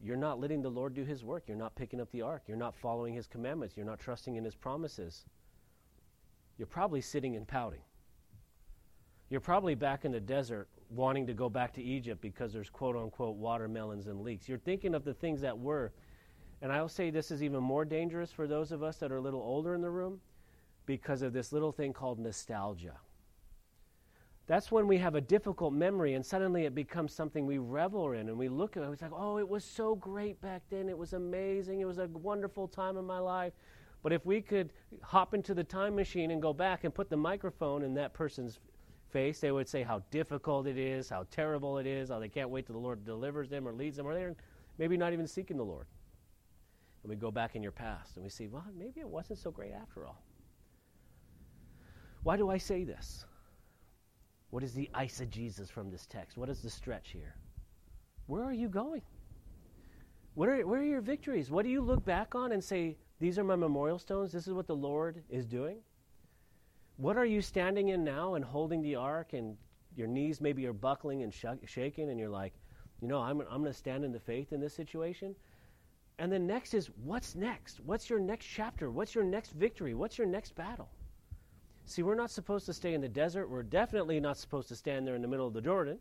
You're 0.02 0.16
not 0.16 0.38
letting 0.38 0.60
the 0.60 0.70
Lord 0.70 0.94
do 0.94 1.04
His 1.04 1.24
work. 1.24 1.44
You're 1.46 1.56
not 1.56 1.74
picking 1.74 2.00
up 2.00 2.10
the 2.12 2.22
ark. 2.22 2.42
You're 2.46 2.56
not 2.56 2.76
following 2.76 3.14
His 3.14 3.26
commandments. 3.26 3.76
You're 3.76 3.86
not 3.86 3.98
trusting 3.98 4.36
in 4.36 4.44
His 4.44 4.54
promises. 4.54 5.24
You're 6.58 6.66
probably 6.66 7.00
sitting 7.00 7.36
and 7.36 7.46
pouting. 7.46 7.80
You're 9.30 9.40
probably 9.40 9.74
back 9.74 10.04
in 10.04 10.12
the 10.12 10.20
desert 10.20 10.68
wanting 10.90 11.26
to 11.26 11.34
go 11.34 11.48
back 11.48 11.72
to 11.74 11.82
Egypt 11.82 12.20
because 12.20 12.52
there's 12.52 12.70
quote 12.70 12.96
unquote 12.96 13.36
watermelons 13.36 14.06
and 14.06 14.20
leeks. 14.20 14.48
You're 14.48 14.58
thinking 14.58 14.94
of 14.94 15.04
the 15.04 15.14
things 15.14 15.40
that 15.40 15.58
were. 15.58 15.92
And 16.62 16.72
I'll 16.72 16.88
say 16.88 17.10
this 17.10 17.30
is 17.30 17.42
even 17.42 17.62
more 17.62 17.84
dangerous 17.84 18.30
for 18.30 18.46
those 18.46 18.72
of 18.72 18.82
us 18.82 18.98
that 18.98 19.12
are 19.12 19.16
a 19.16 19.20
little 19.20 19.42
older 19.42 19.74
in 19.74 19.82
the 19.82 19.90
room 19.90 20.20
because 20.86 21.22
of 21.22 21.32
this 21.32 21.52
little 21.52 21.72
thing 21.72 21.92
called 21.92 22.18
nostalgia. 22.18 22.94
That's 24.46 24.70
when 24.70 24.86
we 24.86 24.98
have 24.98 25.16
a 25.16 25.20
difficult 25.20 25.72
memory 25.72 26.14
and 26.14 26.24
suddenly 26.24 26.66
it 26.66 26.74
becomes 26.74 27.12
something 27.12 27.46
we 27.46 27.58
revel 27.58 28.12
in 28.12 28.28
and 28.28 28.38
we 28.38 28.48
look 28.48 28.76
at 28.76 28.84
it. 28.84 28.90
It's 28.90 29.02
like, 29.02 29.10
oh, 29.12 29.38
it 29.38 29.48
was 29.48 29.64
so 29.64 29.96
great 29.96 30.40
back 30.40 30.62
then. 30.70 30.88
It 30.88 30.96
was 30.96 31.14
amazing. 31.14 31.80
It 31.80 31.84
was 31.84 31.98
a 31.98 32.06
wonderful 32.06 32.68
time 32.68 32.96
in 32.96 33.04
my 33.04 33.18
life. 33.18 33.52
But 34.04 34.12
if 34.12 34.24
we 34.24 34.40
could 34.40 34.72
hop 35.02 35.34
into 35.34 35.52
the 35.52 35.64
time 35.64 35.96
machine 35.96 36.30
and 36.30 36.40
go 36.40 36.52
back 36.52 36.84
and 36.84 36.94
put 36.94 37.10
the 37.10 37.16
microphone 37.16 37.82
in 37.82 37.94
that 37.94 38.14
person's 38.14 38.60
face, 39.10 39.40
they 39.40 39.50
would 39.50 39.68
say 39.68 39.82
how 39.82 40.00
difficult 40.12 40.68
it 40.68 40.78
is, 40.78 41.08
how 41.08 41.26
terrible 41.32 41.78
it 41.78 41.86
is, 41.86 42.10
how 42.10 42.20
they 42.20 42.28
can't 42.28 42.50
wait 42.50 42.66
till 42.66 42.74
the 42.74 42.80
Lord 42.80 43.04
delivers 43.04 43.48
them 43.48 43.66
or 43.66 43.72
leads 43.72 43.96
them, 43.96 44.06
or 44.06 44.14
they're 44.14 44.36
maybe 44.78 44.96
not 44.96 45.12
even 45.12 45.26
seeking 45.26 45.56
the 45.56 45.64
Lord. 45.64 45.86
And 47.02 47.10
we 47.10 47.16
go 47.16 47.32
back 47.32 47.56
in 47.56 47.64
your 47.64 47.72
past 47.72 48.14
and 48.14 48.22
we 48.22 48.30
see, 48.30 48.46
well, 48.46 48.64
maybe 48.78 49.00
it 49.00 49.08
wasn't 49.08 49.40
so 49.40 49.50
great 49.50 49.72
after 49.72 50.06
all. 50.06 50.22
Why 52.22 52.36
do 52.36 52.48
I 52.48 52.58
say 52.58 52.84
this? 52.84 53.24
What 54.50 54.62
is 54.62 54.74
the 54.74 54.88
eisegesis 54.94 55.68
from 55.68 55.90
this 55.90 56.06
text? 56.06 56.36
What 56.36 56.48
is 56.48 56.60
the 56.60 56.70
stretch 56.70 57.10
here? 57.10 57.34
Where 58.26 58.44
are 58.44 58.52
you 58.52 58.68
going? 58.68 59.02
What 60.34 60.48
are, 60.48 60.66
where 60.66 60.80
are 60.80 60.84
your 60.84 61.00
victories? 61.00 61.50
What 61.50 61.64
do 61.64 61.70
you 61.70 61.80
look 61.80 62.04
back 62.04 62.34
on 62.34 62.52
and 62.52 62.62
say, 62.62 62.96
these 63.20 63.38
are 63.38 63.44
my 63.44 63.56
memorial 63.56 63.98
stones? 63.98 64.32
This 64.32 64.46
is 64.46 64.52
what 64.52 64.66
the 64.66 64.76
Lord 64.76 65.22
is 65.30 65.46
doing? 65.46 65.78
What 66.96 67.16
are 67.16 67.24
you 67.24 67.40
standing 67.40 67.88
in 67.88 68.04
now 68.04 68.34
and 68.34 68.44
holding 68.44 68.82
the 68.82 68.96
ark 68.96 69.32
and 69.32 69.56
your 69.96 70.06
knees 70.06 70.40
maybe 70.40 70.66
are 70.66 70.72
buckling 70.72 71.22
and 71.22 71.32
sh- 71.32 71.44
shaking 71.64 72.10
and 72.10 72.18
you're 72.18 72.28
like, 72.28 72.54
you 73.00 73.08
know, 73.08 73.18
I'm, 73.18 73.40
I'm 73.40 73.60
going 73.60 73.64
to 73.64 73.72
stand 73.72 74.04
in 74.04 74.12
the 74.12 74.20
faith 74.20 74.52
in 74.52 74.60
this 74.60 74.74
situation? 74.74 75.34
And 76.18 76.32
then 76.32 76.46
next 76.46 76.74
is, 76.74 76.90
what's 77.04 77.34
next? 77.34 77.80
What's 77.80 78.08
your 78.08 78.18
next 78.18 78.46
chapter? 78.46 78.90
What's 78.90 79.14
your 79.14 79.24
next 79.24 79.50
victory? 79.52 79.94
What's 79.94 80.16
your 80.16 80.26
next 80.26 80.54
battle? 80.54 80.88
See, 81.86 82.02
we're 82.02 82.16
not 82.16 82.32
supposed 82.32 82.66
to 82.66 82.74
stay 82.74 82.94
in 82.94 83.00
the 83.00 83.08
desert. 83.08 83.48
We're 83.48 83.62
definitely 83.62 84.18
not 84.18 84.36
supposed 84.36 84.68
to 84.68 84.76
stand 84.76 85.06
there 85.06 85.14
in 85.14 85.22
the 85.22 85.28
middle 85.28 85.46
of 85.46 85.54
the 85.54 85.60
Jordan. 85.60 85.98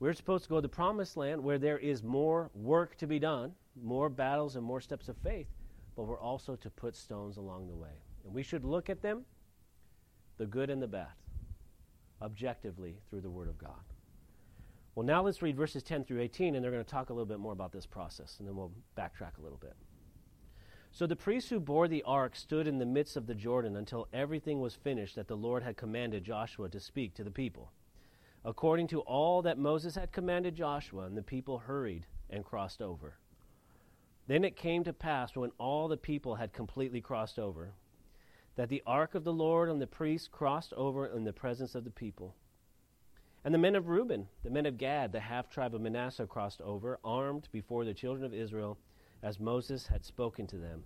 We're 0.00 0.14
supposed 0.14 0.44
to 0.44 0.50
go 0.50 0.56
to 0.56 0.62
the 0.62 0.68
promised 0.68 1.16
land 1.18 1.44
where 1.44 1.58
there 1.58 1.78
is 1.78 2.02
more 2.02 2.50
work 2.54 2.96
to 2.96 3.06
be 3.06 3.18
done, 3.18 3.52
more 3.80 4.08
battles 4.08 4.56
and 4.56 4.64
more 4.64 4.80
steps 4.80 5.08
of 5.08 5.16
faith, 5.18 5.46
but 5.96 6.04
we're 6.04 6.18
also 6.18 6.56
to 6.56 6.70
put 6.70 6.96
stones 6.96 7.36
along 7.36 7.68
the 7.68 7.76
way. 7.76 8.02
And 8.24 8.34
we 8.34 8.42
should 8.42 8.64
look 8.64 8.88
at 8.88 9.02
them, 9.02 9.24
the 10.38 10.46
good 10.46 10.70
and 10.70 10.82
the 10.82 10.88
bad, 10.88 11.12
objectively 12.22 12.96
through 13.10 13.20
the 13.20 13.30
Word 13.30 13.48
of 13.48 13.58
God. 13.58 13.84
Well, 14.94 15.06
now 15.06 15.22
let's 15.22 15.42
read 15.42 15.56
verses 15.56 15.82
10 15.82 16.04
through 16.04 16.20
18, 16.20 16.54
and 16.54 16.64
they're 16.64 16.72
going 16.72 16.84
to 16.84 16.90
talk 16.90 17.10
a 17.10 17.12
little 17.12 17.26
bit 17.26 17.38
more 17.38 17.52
about 17.52 17.72
this 17.72 17.86
process, 17.86 18.36
and 18.38 18.48
then 18.48 18.56
we'll 18.56 18.72
backtrack 18.96 19.38
a 19.38 19.42
little 19.42 19.58
bit. 19.58 19.74
So 20.94 21.08
the 21.08 21.16
priests 21.16 21.50
who 21.50 21.58
bore 21.58 21.88
the 21.88 22.04
ark 22.04 22.36
stood 22.36 22.68
in 22.68 22.78
the 22.78 22.86
midst 22.86 23.16
of 23.16 23.26
the 23.26 23.34
Jordan 23.34 23.74
until 23.74 24.06
everything 24.12 24.60
was 24.60 24.76
finished 24.76 25.16
that 25.16 25.26
the 25.26 25.36
Lord 25.36 25.64
had 25.64 25.76
commanded 25.76 26.22
Joshua 26.22 26.68
to 26.68 26.78
speak 26.78 27.14
to 27.14 27.24
the 27.24 27.32
people. 27.32 27.72
According 28.44 28.86
to 28.88 29.00
all 29.00 29.42
that 29.42 29.58
Moses 29.58 29.96
had 29.96 30.12
commanded 30.12 30.54
Joshua, 30.54 31.06
and 31.06 31.16
the 31.16 31.22
people 31.22 31.58
hurried 31.58 32.06
and 32.30 32.44
crossed 32.44 32.80
over. 32.80 33.18
Then 34.28 34.44
it 34.44 34.54
came 34.54 34.84
to 34.84 34.92
pass 34.92 35.34
when 35.34 35.50
all 35.58 35.88
the 35.88 35.96
people 35.96 36.36
had 36.36 36.52
completely 36.52 37.00
crossed 37.00 37.40
over, 37.40 37.72
that 38.54 38.68
the 38.68 38.84
ark 38.86 39.16
of 39.16 39.24
the 39.24 39.32
Lord 39.32 39.68
and 39.68 39.82
the 39.82 39.88
priests 39.88 40.28
crossed 40.28 40.72
over 40.74 41.08
in 41.08 41.24
the 41.24 41.32
presence 41.32 41.74
of 41.74 41.82
the 41.82 41.90
people. 41.90 42.36
And 43.44 43.52
the 43.52 43.58
men 43.58 43.74
of 43.74 43.88
Reuben, 43.88 44.28
the 44.44 44.50
men 44.50 44.64
of 44.64 44.78
Gad, 44.78 45.10
the 45.10 45.18
half 45.18 45.50
tribe 45.50 45.74
of 45.74 45.80
Manasseh 45.80 46.28
crossed 46.28 46.60
over, 46.60 47.00
armed 47.02 47.48
before 47.50 47.84
the 47.84 47.94
children 47.94 48.24
of 48.24 48.32
Israel 48.32 48.78
as 49.24 49.40
Moses 49.40 49.86
had 49.86 50.04
spoken 50.04 50.46
to 50.48 50.58
them. 50.58 50.84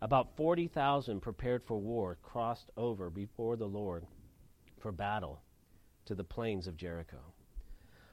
About 0.00 0.34
40,000 0.36 1.20
prepared 1.20 1.62
for 1.62 1.78
war 1.78 2.16
crossed 2.22 2.70
over 2.76 3.10
before 3.10 3.56
the 3.56 3.68
Lord 3.68 4.06
for 4.78 4.90
battle 4.90 5.42
to 6.06 6.14
the 6.14 6.24
plains 6.24 6.66
of 6.66 6.76
Jericho. 6.76 7.18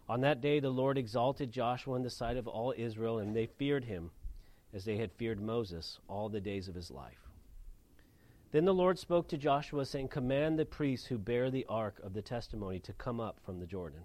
On 0.10 0.22
that 0.22 0.42
day 0.42 0.60
the 0.60 0.70
Lord 0.70 0.98
exalted 0.98 1.52
Joshua 1.52 1.96
in 1.96 2.04
the 2.04 2.10
sight 2.10 2.38
of 2.38 2.48
all 2.48 2.74
Israel, 2.78 3.20
and 3.20 3.36
they 3.36 3.46
feared 3.46 3.86
him 3.86 4.12
as 4.74 4.84
they 4.84 4.98
had 4.98 5.14
feared 5.14 5.40
Moses 5.40 6.00
all 6.10 6.28
the 6.28 6.42
days 6.42 6.68
of 6.68 6.76
his 6.76 6.92
life. 6.92 7.30
Then 8.52 8.66
the 8.66 8.74
Lord 8.74 9.00
spoke 9.00 9.28
to 9.30 9.38
Joshua, 9.38 9.86
saying, 9.86 10.10
Command 10.10 10.60
the 10.60 10.66
priests 10.66 11.08
who 11.08 11.18
bear 11.18 11.50
the 11.50 11.66
ark 11.68 12.00
of 12.04 12.14
the 12.14 12.22
testimony 12.22 12.80
to 12.80 12.94
come 12.94 13.20
up 13.20 13.40
from 13.44 13.60
the 13.60 13.66
Jordan. 13.66 14.02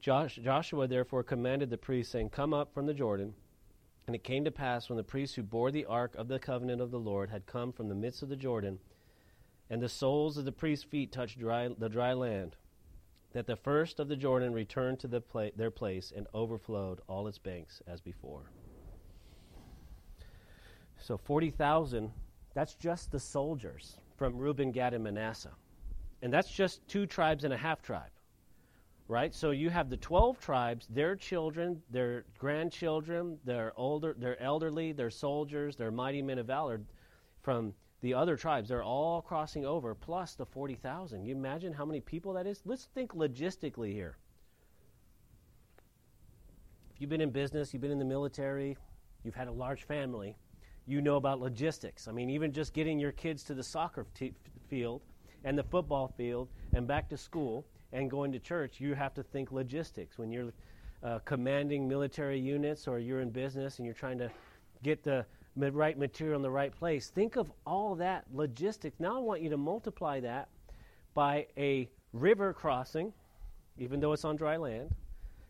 Josh, 0.00 0.36
Joshua 0.36 0.86
therefore 0.86 1.22
commanded 1.22 1.70
the 1.70 1.78
priests, 1.78 2.12
saying, 2.12 2.30
Come 2.30 2.54
up 2.54 2.72
from 2.72 2.86
the 2.86 2.94
Jordan. 2.94 3.34
And 4.10 4.16
it 4.16 4.24
came 4.24 4.44
to 4.44 4.50
pass 4.50 4.88
when 4.88 4.96
the 4.96 5.04
priests 5.04 5.36
who 5.36 5.44
bore 5.44 5.70
the 5.70 5.84
ark 5.84 6.16
of 6.16 6.26
the 6.26 6.40
covenant 6.40 6.80
of 6.80 6.90
the 6.90 6.98
Lord 6.98 7.30
had 7.30 7.46
come 7.46 7.70
from 7.70 7.88
the 7.88 7.94
midst 7.94 8.24
of 8.24 8.28
the 8.28 8.34
Jordan, 8.34 8.80
and 9.70 9.80
the 9.80 9.88
soles 9.88 10.36
of 10.36 10.44
the 10.44 10.50
priests' 10.50 10.84
feet 10.84 11.12
touched 11.12 11.38
dry, 11.38 11.68
the 11.68 11.88
dry 11.88 12.12
land, 12.12 12.56
that 13.34 13.46
the 13.46 13.54
first 13.54 14.00
of 14.00 14.08
the 14.08 14.16
Jordan 14.16 14.52
returned 14.52 14.98
to 14.98 15.06
the 15.06 15.20
pla- 15.20 15.50
their 15.54 15.70
place 15.70 16.12
and 16.16 16.26
overflowed 16.34 17.00
all 17.06 17.28
its 17.28 17.38
banks 17.38 17.82
as 17.86 18.00
before. 18.00 18.50
So 20.98 21.16
40,000, 21.16 22.10
that's 22.52 22.74
just 22.74 23.12
the 23.12 23.20
soldiers 23.20 23.96
from 24.16 24.36
Reuben, 24.36 24.72
Gad, 24.72 24.92
and 24.92 25.04
Manasseh. 25.04 25.54
And 26.20 26.32
that's 26.32 26.50
just 26.50 26.84
two 26.88 27.06
tribes 27.06 27.44
and 27.44 27.54
a 27.54 27.56
half 27.56 27.80
tribe 27.80 28.10
right? 29.10 29.34
So 29.34 29.50
you 29.50 29.70
have 29.70 29.90
the 29.90 29.96
12 29.96 30.38
tribes, 30.38 30.86
their 30.88 31.16
children, 31.16 31.82
their 31.90 32.24
grandchildren, 32.38 33.38
their 33.44 33.72
older, 33.76 34.14
their 34.16 34.40
elderly, 34.40 34.92
their 34.92 35.10
soldiers, 35.10 35.74
their 35.74 35.90
mighty 35.90 36.22
men 36.22 36.38
of 36.38 36.46
valor 36.46 36.80
from 37.42 37.74
the 38.02 38.14
other 38.14 38.36
tribes. 38.36 38.68
They're 38.68 38.84
all 38.84 39.20
crossing 39.20 39.66
over, 39.66 39.96
plus 39.96 40.36
the 40.36 40.46
40,000. 40.46 41.24
You 41.24 41.34
imagine 41.34 41.72
how 41.72 41.84
many 41.84 42.00
people 42.00 42.32
that 42.34 42.46
is? 42.46 42.62
Let's 42.64 42.84
think 42.94 43.12
logistically 43.12 43.92
here. 43.92 44.16
If 46.94 47.00
you've 47.00 47.10
been 47.10 47.20
in 47.20 47.30
business, 47.30 47.74
you've 47.74 47.82
been 47.82 47.90
in 47.90 47.98
the 47.98 48.04
military, 48.04 48.78
you've 49.24 49.34
had 49.34 49.48
a 49.48 49.52
large 49.52 49.82
family, 49.82 50.36
you 50.86 51.00
know 51.00 51.16
about 51.16 51.40
logistics. 51.40 52.06
I 52.06 52.12
mean, 52.12 52.30
even 52.30 52.52
just 52.52 52.72
getting 52.74 53.00
your 53.00 53.12
kids 53.12 53.42
to 53.44 53.54
the 53.54 53.64
soccer 53.64 54.06
t- 54.14 54.34
field 54.68 55.02
and 55.42 55.58
the 55.58 55.64
football 55.64 56.06
field 56.16 56.48
and 56.74 56.86
back 56.86 57.08
to 57.08 57.16
school 57.16 57.66
and 57.92 58.10
going 58.10 58.32
to 58.32 58.38
church, 58.38 58.80
you 58.80 58.94
have 58.94 59.14
to 59.14 59.22
think 59.22 59.52
logistics. 59.52 60.18
When 60.18 60.30
you're 60.30 60.52
uh, 61.02 61.18
commanding 61.24 61.88
military 61.88 62.38
units 62.38 62.86
or 62.86 62.98
you're 62.98 63.20
in 63.20 63.30
business 63.30 63.78
and 63.78 63.86
you're 63.86 63.94
trying 63.94 64.18
to 64.18 64.30
get 64.82 65.02
the 65.02 65.24
right 65.56 65.98
material 65.98 66.36
in 66.36 66.42
the 66.42 66.50
right 66.50 66.74
place, 66.74 67.08
think 67.08 67.36
of 67.36 67.52
all 67.66 67.94
that 67.96 68.24
logistics. 68.32 69.00
Now 69.00 69.16
I 69.16 69.20
want 69.20 69.42
you 69.42 69.50
to 69.50 69.56
multiply 69.56 70.20
that 70.20 70.48
by 71.14 71.46
a 71.56 71.88
river 72.12 72.52
crossing, 72.52 73.12
even 73.78 74.00
though 74.00 74.12
it's 74.12 74.24
on 74.24 74.36
dry 74.36 74.56
land, 74.56 74.94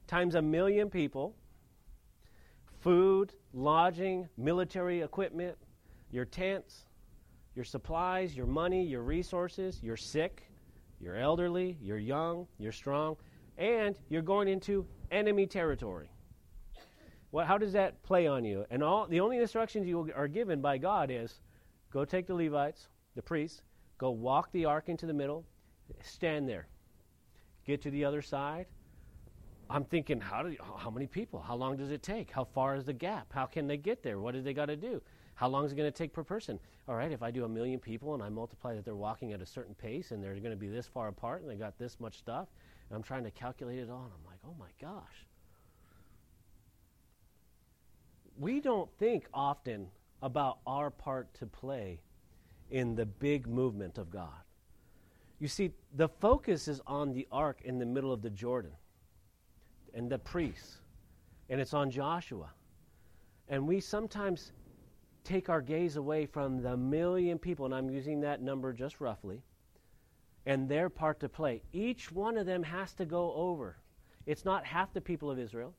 times 0.06 0.34
a 0.34 0.42
million 0.42 0.88
people, 0.88 1.34
food, 2.80 3.32
lodging, 3.52 4.28
military 4.36 5.02
equipment, 5.02 5.56
your 6.10 6.24
tents, 6.24 6.86
your 7.54 7.64
supplies, 7.64 8.36
your 8.36 8.46
money, 8.46 8.82
your 8.82 9.02
resources, 9.02 9.80
you're 9.82 9.96
sick, 9.96 10.49
you're 11.00 11.16
elderly, 11.16 11.78
you're 11.80 11.98
young, 11.98 12.46
you're 12.58 12.72
strong, 12.72 13.16
and 13.58 13.98
you're 14.08 14.22
going 14.22 14.48
into 14.48 14.86
enemy 15.10 15.46
territory. 15.46 16.10
Well, 17.32 17.46
how 17.46 17.58
does 17.58 17.72
that 17.72 18.02
play 18.02 18.26
on 18.26 18.44
you? 18.44 18.64
And 18.70 18.82
all 18.82 19.06
the 19.06 19.20
only 19.20 19.38
instructions 19.38 19.86
you 19.86 20.10
are 20.14 20.28
given 20.28 20.60
by 20.60 20.78
God 20.78 21.10
is 21.10 21.40
go 21.92 22.04
take 22.04 22.26
the 22.26 22.34
Levites, 22.34 22.88
the 23.14 23.22
priests, 23.22 23.62
go 23.98 24.10
walk 24.10 24.50
the 24.52 24.64
ark 24.64 24.88
into 24.88 25.06
the 25.06 25.14
middle, 25.14 25.44
stand 26.02 26.48
there. 26.48 26.66
Get 27.64 27.82
to 27.82 27.90
the 27.90 28.04
other 28.04 28.22
side. 28.22 28.66
I'm 29.68 29.84
thinking, 29.84 30.20
how 30.20 30.42
do 30.42 30.50
you, 30.50 30.58
how 30.78 30.90
many 30.90 31.06
people? 31.06 31.40
How 31.40 31.54
long 31.54 31.76
does 31.76 31.92
it 31.92 32.02
take? 32.02 32.30
How 32.30 32.44
far 32.44 32.74
is 32.74 32.84
the 32.84 32.92
gap? 32.92 33.32
How 33.32 33.46
can 33.46 33.68
they 33.68 33.76
get 33.76 34.02
there? 34.02 34.18
What 34.18 34.34
do 34.34 34.42
they 34.42 34.52
got 34.52 34.66
to 34.66 34.76
do? 34.76 35.00
How 35.40 35.48
long 35.48 35.64
is 35.64 35.72
it 35.72 35.76
going 35.76 35.90
to 35.90 35.98
take 35.98 36.12
per 36.12 36.22
person? 36.22 36.60
All 36.86 36.94
right, 36.94 37.10
if 37.10 37.22
I 37.22 37.30
do 37.30 37.46
a 37.46 37.48
million 37.48 37.80
people 37.80 38.12
and 38.12 38.22
I 38.22 38.28
multiply 38.28 38.74
that 38.74 38.84
they're 38.84 38.94
walking 38.94 39.32
at 39.32 39.40
a 39.40 39.46
certain 39.46 39.74
pace 39.74 40.10
and 40.10 40.22
they're 40.22 40.34
going 40.34 40.50
to 40.50 40.54
be 40.54 40.68
this 40.68 40.86
far 40.86 41.08
apart 41.08 41.40
and 41.40 41.50
they 41.50 41.54
got 41.54 41.78
this 41.78 41.98
much 41.98 42.18
stuff, 42.18 42.48
and 42.90 42.94
I'm 42.94 43.02
trying 43.02 43.24
to 43.24 43.30
calculate 43.30 43.78
it 43.78 43.88
all, 43.88 44.02
and 44.02 44.12
I'm 44.12 44.26
like, 44.26 44.38
oh 44.46 44.54
my 44.58 44.68
gosh. 44.78 45.24
We 48.38 48.60
don't 48.60 48.90
think 48.98 49.28
often 49.32 49.86
about 50.20 50.58
our 50.66 50.90
part 50.90 51.32
to 51.38 51.46
play 51.46 52.00
in 52.70 52.94
the 52.94 53.06
big 53.06 53.46
movement 53.46 53.96
of 53.96 54.10
God. 54.10 54.44
You 55.38 55.48
see, 55.48 55.70
the 55.96 56.10
focus 56.10 56.68
is 56.68 56.82
on 56.86 57.14
the 57.14 57.26
ark 57.32 57.62
in 57.64 57.78
the 57.78 57.86
middle 57.86 58.12
of 58.12 58.20
the 58.20 58.28
Jordan 58.28 58.72
and 59.94 60.10
the 60.10 60.18
priests, 60.18 60.82
and 61.48 61.62
it's 61.62 61.72
on 61.72 61.90
Joshua. 61.90 62.50
And 63.48 63.66
we 63.66 63.80
sometimes 63.80 64.52
take 65.24 65.48
our 65.48 65.60
gaze 65.60 65.96
away 65.96 66.26
from 66.26 66.62
the 66.62 66.76
million 66.76 67.38
people, 67.38 67.66
and 67.66 67.74
I'm 67.74 67.90
using 67.90 68.20
that 68.20 68.42
number 68.42 68.72
just 68.72 69.00
roughly, 69.00 69.42
and 70.46 70.68
their 70.68 70.88
part 70.88 71.20
to 71.20 71.28
play. 71.28 71.62
Each 71.72 72.10
one 72.10 72.36
of 72.36 72.46
them 72.46 72.62
has 72.62 72.92
to 72.94 73.04
go 73.04 73.32
over. 73.34 73.76
It's 74.26 74.44
not 74.44 74.64
half 74.64 74.92
the 74.92 75.00
people 75.00 75.30
of 75.30 75.38
Israel, 75.38 75.74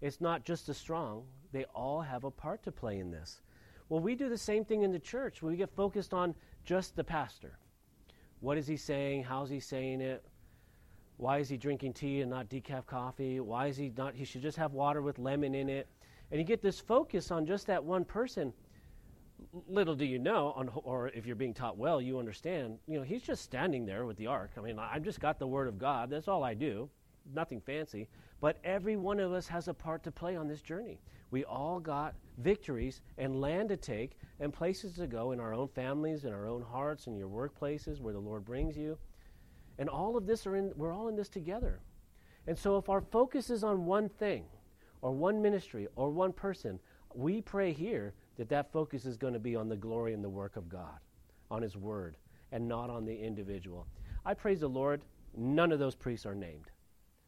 it's 0.00 0.20
not 0.20 0.44
just 0.44 0.66
the 0.66 0.74
strong. 0.74 1.24
They 1.52 1.64
all 1.74 2.00
have 2.02 2.24
a 2.24 2.30
part 2.30 2.62
to 2.64 2.72
play 2.72 2.98
in 2.98 3.10
this. 3.10 3.40
Well, 3.88 4.00
we 4.00 4.14
do 4.14 4.28
the 4.28 4.36
same 4.36 4.64
thing 4.64 4.82
in 4.82 4.92
the 4.92 4.98
church. 4.98 5.42
We 5.42 5.56
get 5.56 5.74
focused 5.74 6.12
on 6.12 6.34
just 6.64 6.96
the 6.96 7.04
pastor. 7.04 7.58
What 8.40 8.58
is 8.58 8.66
he 8.66 8.76
saying? 8.76 9.24
How's 9.24 9.48
he 9.48 9.60
saying 9.60 10.00
it? 10.00 10.24
Why 11.16 11.38
is 11.38 11.48
he 11.48 11.56
drinking 11.56 11.94
tea 11.94 12.20
and 12.20 12.30
not 12.30 12.50
decaf 12.50 12.84
coffee? 12.84 13.40
Why 13.40 13.68
is 13.68 13.76
he 13.76 13.90
not? 13.96 14.14
He 14.14 14.24
should 14.24 14.42
just 14.42 14.58
have 14.58 14.72
water 14.72 15.00
with 15.00 15.18
lemon 15.18 15.54
in 15.54 15.68
it. 15.68 15.88
And 16.30 16.40
you 16.40 16.44
get 16.44 16.62
this 16.62 16.80
focus 16.80 17.30
on 17.30 17.46
just 17.46 17.66
that 17.66 17.82
one 17.82 18.04
person. 18.04 18.52
Little 19.68 19.94
do 19.94 20.04
you 20.04 20.18
know, 20.18 20.52
on, 20.56 20.70
or 20.74 21.08
if 21.08 21.26
you're 21.26 21.36
being 21.36 21.54
taught 21.54 21.76
well, 21.76 22.00
you 22.00 22.18
understand. 22.18 22.78
You 22.86 22.98
know, 22.98 23.04
he's 23.04 23.22
just 23.22 23.42
standing 23.42 23.86
there 23.86 24.06
with 24.06 24.16
the 24.16 24.26
ark. 24.26 24.52
I 24.56 24.60
mean, 24.60 24.78
I've 24.78 25.02
just 25.02 25.20
got 25.20 25.38
the 25.38 25.46
word 25.46 25.68
of 25.68 25.78
God. 25.78 26.10
That's 26.10 26.28
all 26.28 26.42
I 26.42 26.54
do. 26.54 26.88
Nothing 27.34 27.60
fancy. 27.60 28.08
But 28.40 28.58
every 28.64 28.96
one 28.96 29.20
of 29.20 29.32
us 29.32 29.46
has 29.48 29.68
a 29.68 29.74
part 29.74 30.02
to 30.04 30.10
play 30.10 30.36
on 30.36 30.48
this 30.48 30.60
journey. 30.60 31.00
We 31.30 31.44
all 31.44 31.80
got 31.80 32.14
victories 32.38 33.00
and 33.18 33.40
land 33.40 33.70
to 33.70 33.76
take 33.76 34.12
and 34.40 34.52
places 34.52 34.94
to 34.94 35.06
go 35.06 35.32
in 35.32 35.40
our 35.40 35.54
own 35.54 35.68
families, 35.68 36.24
in 36.24 36.32
our 36.32 36.46
own 36.46 36.62
hearts, 36.62 37.06
in 37.06 37.16
your 37.16 37.28
workplaces 37.28 38.00
where 38.00 38.12
the 38.12 38.20
Lord 38.20 38.44
brings 38.44 38.76
you. 38.76 38.98
And 39.78 39.88
all 39.88 40.16
of 40.16 40.26
this 40.26 40.46
are 40.46 40.56
in, 40.56 40.72
we're 40.76 40.92
all 40.92 41.08
in 41.08 41.16
this 41.16 41.28
together. 41.28 41.80
And 42.46 42.56
so 42.56 42.76
if 42.76 42.88
our 42.88 43.00
focus 43.00 43.50
is 43.50 43.64
on 43.64 43.86
one 43.86 44.08
thing, 44.08 44.44
or 45.06 45.12
one 45.12 45.40
ministry, 45.40 45.86
or 45.94 46.10
one 46.10 46.32
person, 46.32 46.80
we 47.14 47.40
pray 47.40 47.72
here 47.72 48.12
that 48.36 48.48
that 48.48 48.72
focus 48.72 49.06
is 49.06 49.16
going 49.16 49.34
to 49.34 49.38
be 49.38 49.54
on 49.54 49.68
the 49.68 49.76
glory 49.76 50.12
and 50.12 50.24
the 50.24 50.28
work 50.28 50.56
of 50.56 50.68
God, 50.68 50.98
on 51.48 51.62
His 51.62 51.76
Word, 51.76 52.16
and 52.50 52.66
not 52.66 52.90
on 52.90 53.04
the 53.04 53.16
individual. 53.16 53.86
I 54.24 54.34
praise 54.34 54.58
the 54.58 54.68
Lord, 54.68 55.02
none 55.36 55.70
of 55.70 55.78
those 55.78 55.94
priests 55.94 56.26
are 56.26 56.34
named. 56.34 56.72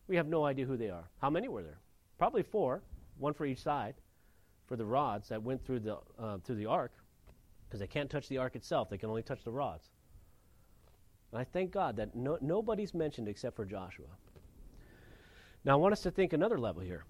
We 0.08 0.16
have 0.16 0.26
no 0.26 0.44
idea 0.44 0.66
who 0.66 0.76
they 0.76 0.90
are. 0.90 1.08
How 1.22 1.30
many 1.30 1.46
were 1.46 1.62
there? 1.62 1.78
Probably 2.18 2.42
four, 2.42 2.82
one 3.16 3.32
for 3.32 3.46
each 3.46 3.62
side, 3.62 3.94
for 4.66 4.74
the 4.74 4.84
rods 4.84 5.28
that 5.28 5.40
went 5.40 5.64
through 5.64 5.78
the, 5.78 5.98
uh, 6.18 6.38
through 6.38 6.56
the 6.56 6.66
ark, 6.66 6.90
because 7.68 7.78
they 7.78 7.86
can't 7.86 8.10
touch 8.10 8.26
the 8.26 8.38
ark 8.38 8.56
itself, 8.56 8.90
they 8.90 8.98
can 8.98 9.08
only 9.08 9.22
touch 9.22 9.44
the 9.44 9.52
rods. 9.52 9.90
And 11.30 11.40
I 11.40 11.44
thank 11.44 11.70
God 11.70 11.94
that 11.98 12.16
no, 12.16 12.38
nobody's 12.40 12.92
mentioned 12.92 13.28
except 13.28 13.54
for 13.54 13.64
Joshua. 13.64 14.08
Now, 15.64 15.74
I 15.74 15.76
want 15.76 15.92
us 15.92 16.02
to 16.02 16.10
think 16.10 16.32
another 16.32 16.58
level 16.58 16.82
here. 16.82 17.04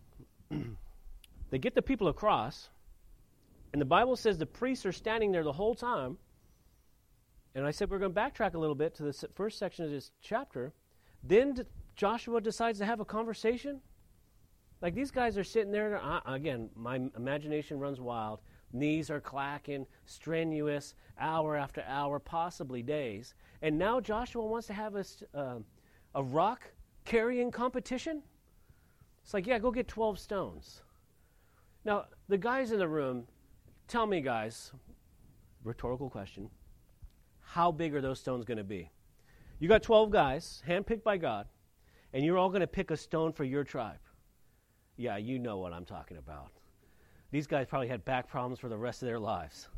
They 0.50 1.58
get 1.58 1.74
the 1.74 1.82
people 1.82 2.08
across, 2.08 2.70
and 3.72 3.80
the 3.80 3.86
Bible 3.86 4.16
says 4.16 4.38
the 4.38 4.46
priests 4.46 4.86
are 4.86 4.92
standing 4.92 5.32
there 5.32 5.44
the 5.44 5.52
whole 5.52 5.74
time. 5.74 6.18
And 7.54 7.66
I 7.66 7.70
said 7.70 7.90
we're 7.90 7.98
going 7.98 8.14
to 8.14 8.20
backtrack 8.20 8.54
a 8.54 8.58
little 8.58 8.74
bit 8.74 8.94
to 8.96 9.02
the 9.02 9.28
first 9.34 9.58
section 9.58 9.84
of 9.84 9.90
this 9.90 10.10
chapter. 10.20 10.72
Then 11.24 11.66
Joshua 11.96 12.40
decides 12.40 12.78
to 12.78 12.84
have 12.84 13.00
a 13.00 13.04
conversation. 13.04 13.80
Like 14.80 14.94
these 14.94 15.10
guys 15.10 15.36
are 15.36 15.44
sitting 15.44 15.72
there. 15.72 16.00
Uh, 16.00 16.20
again, 16.26 16.70
my 16.76 17.00
imagination 17.16 17.78
runs 17.78 18.00
wild. 18.00 18.40
Knees 18.72 19.10
are 19.10 19.20
clacking, 19.20 19.86
strenuous, 20.04 20.94
hour 21.18 21.56
after 21.56 21.82
hour, 21.88 22.18
possibly 22.18 22.82
days. 22.82 23.34
And 23.62 23.78
now 23.78 23.98
Joshua 23.98 24.44
wants 24.44 24.66
to 24.68 24.74
have 24.74 24.94
a, 24.94 25.04
uh, 25.34 25.58
a 26.14 26.22
rock 26.22 26.62
carrying 27.04 27.50
competition? 27.50 28.22
It's 29.28 29.34
like, 29.34 29.46
yeah, 29.46 29.58
go 29.58 29.70
get 29.70 29.88
12 29.88 30.18
stones. 30.18 30.80
Now, 31.84 32.06
the 32.30 32.38
guys 32.38 32.72
in 32.72 32.78
the 32.78 32.88
room, 32.88 33.24
tell 33.86 34.06
me, 34.06 34.22
guys, 34.22 34.72
rhetorical 35.64 36.08
question, 36.08 36.48
how 37.42 37.70
big 37.70 37.94
are 37.94 38.00
those 38.00 38.18
stones 38.18 38.46
going 38.46 38.56
to 38.56 38.64
be? 38.64 38.90
You 39.58 39.68
got 39.68 39.82
12 39.82 40.10
guys, 40.10 40.62
handpicked 40.66 41.02
by 41.02 41.18
God, 41.18 41.46
and 42.14 42.24
you're 42.24 42.38
all 42.38 42.48
going 42.48 42.62
to 42.62 42.66
pick 42.66 42.90
a 42.90 42.96
stone 42.96 43.34
for 43.34 43.44
your 43.44 43.64
tribe. 43.64 43.98
Yeah, 44.96 45.18
you 45.18 45.38
know 45.38 45.58
what 45.58 45.74
I'm 45.74 45.84
talking 45.84 46.16
about. 46.16 46.48
These 47.30 47.46
guys 47.46 47.66
probably 47.68 47.88
had 47.88 48.06
back 48.06 48.30
problems 48.30 48.58
for 48.58 48.70
the 48.70 48.78
rest 48.78 49.02
of 49.02 49.08
their 49.08 49.18
lives 49.18 49.68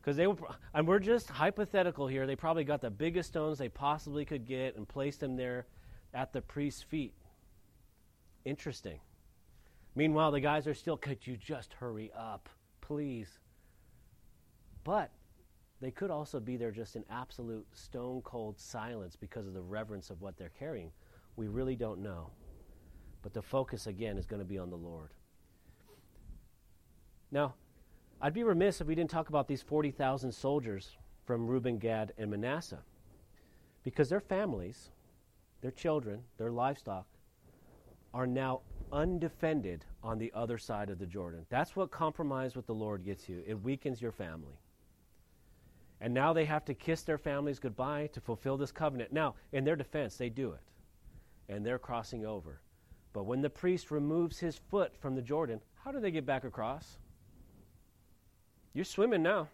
because 0.00 0.16
they 0.16 0.26
were, 0.26 0.36
and 0.72 0.88
we're 0.88 1.00
just 1.00 1.28
hypothetical 1.28 2.06
here. 2.06 2.26
They 2.26 2.34
probably 2.34 2.64
got 2.64 2.80
the 2.80 2.90
biggest 2.90 3.28
stones 3.28 3.58
they 3.58 3.68
possibly 3.68 4.24
could 4.24 4.46
get 4.46 4.76
and 4.76 4.88
placed 4.88 5.20
them 5.20 5.36
there 5.36 5.66
at 6.14 6.32
the 6.32 6.40
priest's 6.40 6.82
feet. 6.82 7.12
Interesting. 8.44 9.00
Meanwhile, 9.94 10.30
the 10.30 10.40
guys 10.40 10.66
are 10.66 10.74
still, 10.74 10.96
could 10.96 11.26
you 11.26 11.36
just 11.36 11.74
hurry 11.74 12.10
up, 12.16 12.48
please? 12.80 13.38
But 14.84 15.10
they 15.80 15.90
could 15.90 16.10
also 16.10 16.40
be 16.40 16.56
there 16.56 16.70
just 16.70 16.96
in 16.96 17.04
absolute 17.10 17.66
stone 17.74 18.22
cold 18.22 18.58
silence 18.58 19.16
because 19.16 19.46
of 19.46 19.54
the 19.54 19.62
reverence 19.62 20.10
of 20.10 20.20
what 20.20 20.36
they're 20.36 20.52
carrying. 20.58 20.90
We 21.36 21.48
really 21.48 21.76
don't 21.76 22.00
know. 22.02 22.30
But 23.22 23.34
the 23.34 23.42
focus, 23.42 23.86
again, 23.86 24.16
is 24.16 24.26
going 24.26 24.40
to 24.40 24.46
be 24.46 24.58
on 24.58 24.70
the 24.70 24.76
Lord. 24.76 25.10
Now, 27.30 27.54
I'd 28.20 28.34
be 28.34 28.42
remiss 28.42 28.80
if 28.80 28.86
we 28.86 28.94
didn't 28.94 29.10
talk 29.10 29.28
about 29.28 29.48
these 29.48 29.62
40,000 29.62 30.32
soldiers 30.32 30.96
from 31.24 31.46
Reuben, 31.46 31.78
Gad, 31.78 32.12
and 32.18 32.30
Manasseh. 32.30 32.82
Because 33.82 34.08
their 34.08 34.20
families, 34.20 34.90
their 35.60 35.70
children, 35.70 36.22
their 36.38 36.50
livestock 36.50 37.06
are 38.12 38.26
now 38.26 38.60
undefended 38.92 39.84
on 40.02 40.18
the 40.18 40.32
other 40.34 40.58
side 40.58 40.90
of 40.90 40.98
the 40.98 41.06
Jordan. 41.06 41.46
That's 41.48 41.76
what 41.76 41.90
compromise 41.90 42.56
with 42.56 42.66
the 42.66 42.74
Lord 42.74 43.04
gets 43.04 43.28
you. 43.28 43.42
It 43.46 43.62
weakens 43.62 44.02
your 44.02 44.12
family. 44.12 44.58
And 46.00 46.14
now 46.14 46.32
they 46.32 46.46
have 46.46 46.64
to 46.64 46.74
kiss 46.74 47.02
their 47.02 47.18
families 47.18 47.58
goodbye 47.58 48.08
to 48.14 48.20
fulfill 48.20 48.56
this 48.56 48.72
covenant. 48.72 49.12
Now, 49.12 49.34
in 49.52 49.64
their 49.64 49.76
defense, 49.76 50.16
they 50.16 50.30
do 50.30 50.52
it. 50.52 50.60
And 51.48 51.64
they're 51.64 51.78
crossing 51.78 52.24
over. 52.24 52.60
But 53.12 53.24
when 53.24 53.42
the 53.42 53.50
priest 53.50 53.90
removes 53.90 54.38
his 54.38 54.56
foot 54.56 54.96
from 55.00 55.14
the 55.14 55.22
Jordan, 55.22 55.60
how 55.84 55.92
do 55.92 56.00
they 56.00 56.10
get 56.10 56.24
back 56.24 56.44
across? 56.44 56.98
You're 58.72 58.84
swimming 58.84 59.22
now. 59.22 59.48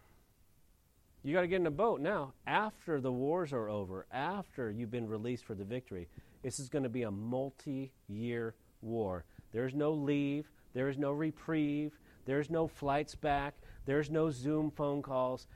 You 1.25 1.33
got 1.35 1.41
to 1.41 1.49
get 1.49 1.61
in 1.61 1.67
a 1.67 1.73
boat 1.73 2.01
now. 2.01 2.35
After 2.47 3.01
the 3.01 3.11
wars 3.11 3.53
are 3.53 3.69
over, 3.69 4.07
after 4.13 4.71
you've 4.71 4.91
been 4.91 5.09
released 5.09 5.45
for 5.45 5.55
the 5.55 5.65
victory, 5.65 6.07
this 6.43 6.59
is 6.59 6.69
going 6.69 6.85
to 6.85 6.89
be 6.89 7.03
a 7.03 7.11
multi 7.11 7.93
year 8.09 8.55
war 8.83 9.25
There's 9.53 9.75
no 9.75 9.93
leave. 9.93 10.51
There's 10.75 10.99
no 10.99 11.13
reprieve. 11.13 11.99
There's 12.27 12.51
no 12.51 12.67
flights 12.67 13.15
back. 13.15 13.55
There's 13.87 14.11
no 14.11 14.31
Zoom 14.31 14.71
phone 14.71 15.03
calls. 15.03 15.47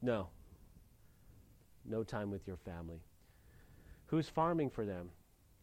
No. 0.00 0.28
No 1.84 2.02
time 2.02 2.30
with 2.30 2.46
your 2.46 2.56
family. 2.56 3.02
Who's 4.06 4.28
farming 4.28 4.70
for 4.70 4.84
them? 4.84 5.10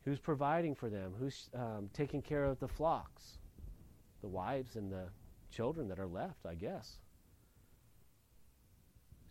Who's 0.06 0.20
providing 0.20 0.76
for 0.76 0.90
them? 0.90 1.14
Who's 1.20 1.50
um, 1.54 1.90
taking 1.94 2.22
care 2.22 2.46
of 2.46 2.60
the 2.60 2.68
flocks? 2.68 3.40
The 4.22 4.28
wives 4.28 4.76
and 4.76 4.92
the 4.92 5.10
children 5.52 5.88
that 5.90 6.00
are 6.00 6.08
left, 6.08 6.46
I 6.46 6.56
guess. 6.56 7.00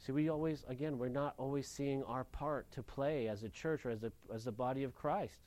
See, 0.06 0.12
we 0.12 0.28
always, 0.28 0.64
again, 0.68 0.98
we're 0.98 1.08
not 1.08 1.34
always 1.36 1.66
seeing 1.66 2.04
our 2.04 2.22
part 2.22 2.70
to 2.72 2.82
play 2.82 3.26
as 3.26 3.42
a 3.42 3.48
church 3.48 3.84
or 3.84 3.90
as 3.90 4.04
a, 4.04 4.12
as 4.32 4.46
a 4.46 4.52
body 4.52 4.84
of 4.84 4.94
Christ. 4.94 5.40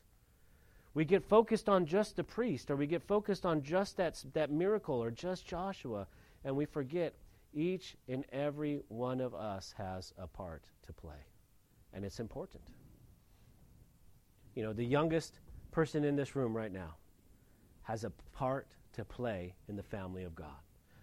We 0.93 1.05
get 1.05 1.23
focused 1.23 1.69
on 1.69 1.85
just 1.85 2.17
the 2.17 2.25
priest, 2.25 2.69
or 2.69 2.75
we 2.75 2.85
get 2.85 3.01
focused 3.01 3.45
on 3.45 3.61
just 3.63 3.95
that, 3.97 4.21
that 4.33 4.51
miracle, 4.51 5.01
or 5.01 5.11
just 5.11 5.45
Joshua, 5.45 6.07
and 6.43 6.57
we 6.57 6.65
forget 6.65 7.13
each 7.53 7.95
and 8.09 8.25
every 8.33 8.81
one 8.89 9.21
of 9.21 9.33
us 9.33 9.73
has 9.77 10.13
a 10.17 10.27
part 10.27 10.65
to 10.87 10.91
play. 10.91 11.27
And 11.93 12.03
it's 12.03 12.19
important. 12.19 12.63
You 14.55 14.63
know, 14.63 14.73
the 14.73 14.83
youngest 14.83 15.39
person 15.71 16.03
in 16.03 16.17
this 16.17 16.35
room 16.35 16.53
right 16.53 16.71
now 16.71 16.95
has 17.83 18.03
a 18.03 18.11
part 18.33 18.67
to 18.93 19.05
play 19.05 19.53
in 19.69 19.77
the 19.77 19.83
family 19.83 20.23
of 20.23 20.35
God. 20.35 20.59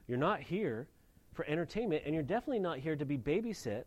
You're 0.06 0.18
not 0.18 0.40
here 0.40 0.88
for 1.36 1.44
entertainment, 1.46 2.02
and 2.04 2.14
you're 2.14 2.24
definitely 2.24 2.58
not 2.58 2.78
here 2.78 2.96
to 2.96 3.04
be 3.04 3.18
babysit 3.18 3.84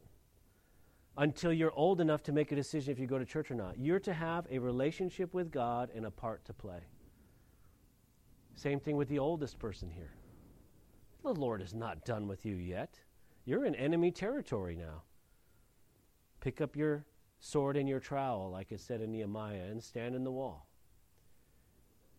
until 1.18 1.52
you're 1.52 1.74
old 1.74 2.00
enough 2.00 2.24
to 2.24 2.32
make 2.32 2.52
a 2.52 2.56
decision 2.56 2.92
if 2.92 3.00
you 3.00 3.08
go 3.08 3.20
to 3.20 3.26
church 3.26 3.52
or 3.52 3.56
not. 3.56 3.78
You're 3.78 4.00
to 4.00 4.14
have 4.14 4.48
a 4.50 4.60
relationship 4.60 5.34
with 5.34 5.52
God 5.52 5.90
and 5.94 6.06
a 6.06 6.12
part 6.12 6.46
to 6.46 6.54
play. 6.54 6.80
Same 8.56 8.80
thing 8.80 8.96
with 8.96 9.10
the 9.10 9.20
oldest 9.20 9.60
person 9.60 9.90
here. 9.90 10.14
The 11.24 11.34
Lord 11.34 11.62
is 11.62 11.74
not 11.74 12.06
done 12.06 12.28
with 12.28 12.46
you 12.46 12.56
yet. 12.56 13.00
You're 13.46 13.66
in 13.66 13.76
enemy 13.76 14.12
territory 14.12 14.76
now. 14.76 15.02
Pick 16.40 16.62
up 16.62 16.76
your 16.76 17.06
sword 17.40 17.76
and 17.76 17.90
your 17.90 18.00
trowel, 18.00 18.50
like 18.52 18.72
it 18.72 18.80
said 18.80 19.02
in 19.02 19.12
Nehemiah, 19.12 19.66
and 19.70 19.84
stand 19.84 20.16
in 20.16 20.24
the 20.24 20.32
wall. 20.32 20.68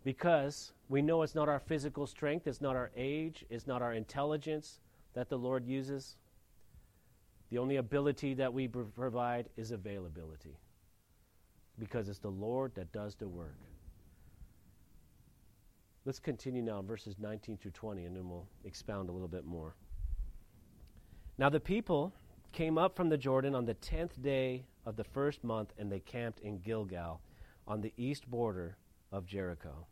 Because 0.02 0.72
we 0.88 1.02
know 1.02 1.22
it's 1.22 1.34
not 1.34 1.48
our 1.48 1.60
physical 1.60 2.06
strength, 2.06 2.46
it's 2.46 2.60
not 2.60 2.76
our 2.76 2.90
age, 2.96 3.44
it's 3.48 3.66
not 3.66 3.82
our 3.82 3.92
intelligence 3.92 4.80
that 5.14 5.28
the 5.28 5.38
Lord 5.38 5.66
uses. 5.66 6.16
The 7.50 7.58
only 7.58 7.76
ability 7.76 8.34
that 8.34 8.52
we 8.52 8.68
provide 8.68 9.48
is 9.56 9.72
availability. 9.72 10.56
Because 11.78 12.08
it's 12.08 12.18
the 12.18 12.28
Lord 12.30 12.74
that 12.74 12.92
does 12.92 13.16
the 13.16 13.28
work. 13.28 13.56
Let's 16.04 16.18
continue 16.18 16.62
now 16.62 16.78
in 16.78 16.86
verses 16.86 17.16
19 17.18 17.58
through 17.58 17.72
20, 17.72 18.04
and 18.04 18.16
then 18.16 18.28
we'll 18.28 18.46
expound 18.64 19.08
a 19.08 19.12
little 19.12 19.28
bit 19.28 19.44
more. 19.44 19.74
Now 21.38 21.48
the 21.48 21.60
people 21.60 22.12
came 22.52 22.78
up 22.78 22.96
from 22.96 23.08
the 23.08 23.18
Jordan 23.18 23.54
on 23.54 23.64
the 23.64 23.74
tenth 23.74 24.20
day 24.22 24.64
of 24.86 24.96
the 24.96 25.04
first 25.04 25.44
month, 25.44 25.72
and 25.78 25.90
they 25.90 26.00
camped 26.00 26.40
in 26.40 26.58
Gilgal 26.58 27.20
on 27.66 27.80
the 27.80 27.92
east 27.96 28.30
border 28.30 28.76
of 29.12 29.26
Jericho. 29.26 29.86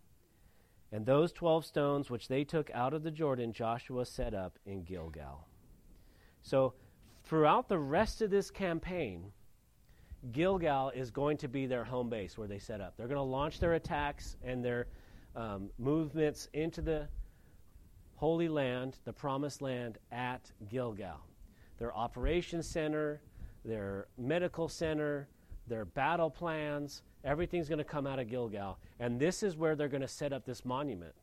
And 0.92 1.04
those 1.04 1.32
twelve 1.32 1.64
stones 1.64 2.10
which 2.10 2.28
they 2.28 2.44
took 2.44 2.70
out 2.72 2.94
of 2.94 3.02
the 3.02 3.10
Jordan, 3.10 3.52
Joshua 3.52 4.06
set 4.06 4.34
up 4.34 4.58
in 4.64 4.84
Gilgal. 4.84 5.46
So, 6.42 6.74
throughout 7.24 7.68
the 7.68 7.78
rest 7.78 8.22
of 8.22 8.30
this 8.30 8.50
campaign, 8.50 9.32
Gilgal 10.32 10.90
is 10.90 11.10
going 11.10 11.36
to 11.38 11.48
be 11.48 11.66
their 11.66 11.84
home 11.84 12.08
base 12.08 12.38
where 12.38 12.48
they 12.48 12.58
set 12.58 12.80
up. 12.80 12.96
They're 12.96 13.06
going 13.06 13.16
to 13.16 13.22
launch 13.22 13.60
their 13.60 13.74
attacks 13.74 14.36
and 14.42 14.64
their 14.64 14.86
um, 15.36 15.70
movements 15.78 16.48
into 16.54 16.80
the 16.80 17.08
Holy 18.16 18.48
Land, 18.48 18.96
the 19.04 19.12
Promised 19.12 19.62
Land, 19.62 19.98
at 20.10 20.50
Gilgal. 20.68 21.20
Their 21.78 21.94
operations 21.94 22.66
center, 22.66 23.20
their 23.64 24.08
medical 24.16 24.68
center, 24.68 25.28
their 25.68 25.84
battle 25.84 26.30
plans, 26.30 27.02
everything's 27.28 27.68
going 27.68 27.78
to 27.78 27.84
come 27.84 28.06
out 28.06 28.18
of 28.18 28.28
Gilgal. 28.28 28.78
And 28.98 29.20
this 29.20 29.42
is 29.42 29.56
where 29.56 29.76
they're 29.76 29.88
going 29.88 30.00
to 30.00 30.08
set 30.08 30.32
up 30.32 30.46
this 30.46 30.64
monument 30.64 31.14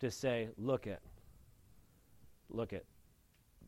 to 0.00 0.10
say, 0.10 0.48
look 0.58 0.86
at, 0.86 1.00
look 2.50 2.72
at. 2.72 2.84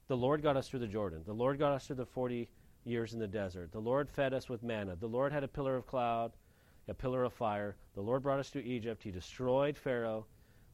The 0.08 0.16
Lord 0.16 0.42
got 0.42 0.56
us 0.56 0.68
through 0.68 0.80
the 0.80 0.86
Jordan. 0.88 1.22
The 1.24 1.32
Lord 1.32 1.58
got 1.58 1.72
us 1.72 1.86
through 1.86 1.96
the 1.96 2.06
40 2.06 2.48
years 2.84 3.14
in 3.14 3.20
the 3.20 3.28
desert. 3.28 3.70
The 3.70 3.78
Lord 3.78 4.10
fed 4.10 4.34
us 4.34 4.48
with 4.48 4.62
manna. 4.62 4.96
The 4.96 5.06
Lord 5.06 5.32
had 5.32 5.44
a 5.44 5.48
pillar 5.48 5.76
of 5.76 5.86
cloud, 5.86 6.32
a 6.88 6.94
pillar 6.94 7.24
of 7.24 7.32
fire. 7.32 7.76
The 7.94 8.02
Lord 8.02 8.22
brought 8.22 8.40
us 8.40 8.50
through 8.50 8.62
Egypt. 8.62 9.02
He 9.02 9.12
destroyed 9.12 9.76
Pharaoh. 9.76 10.26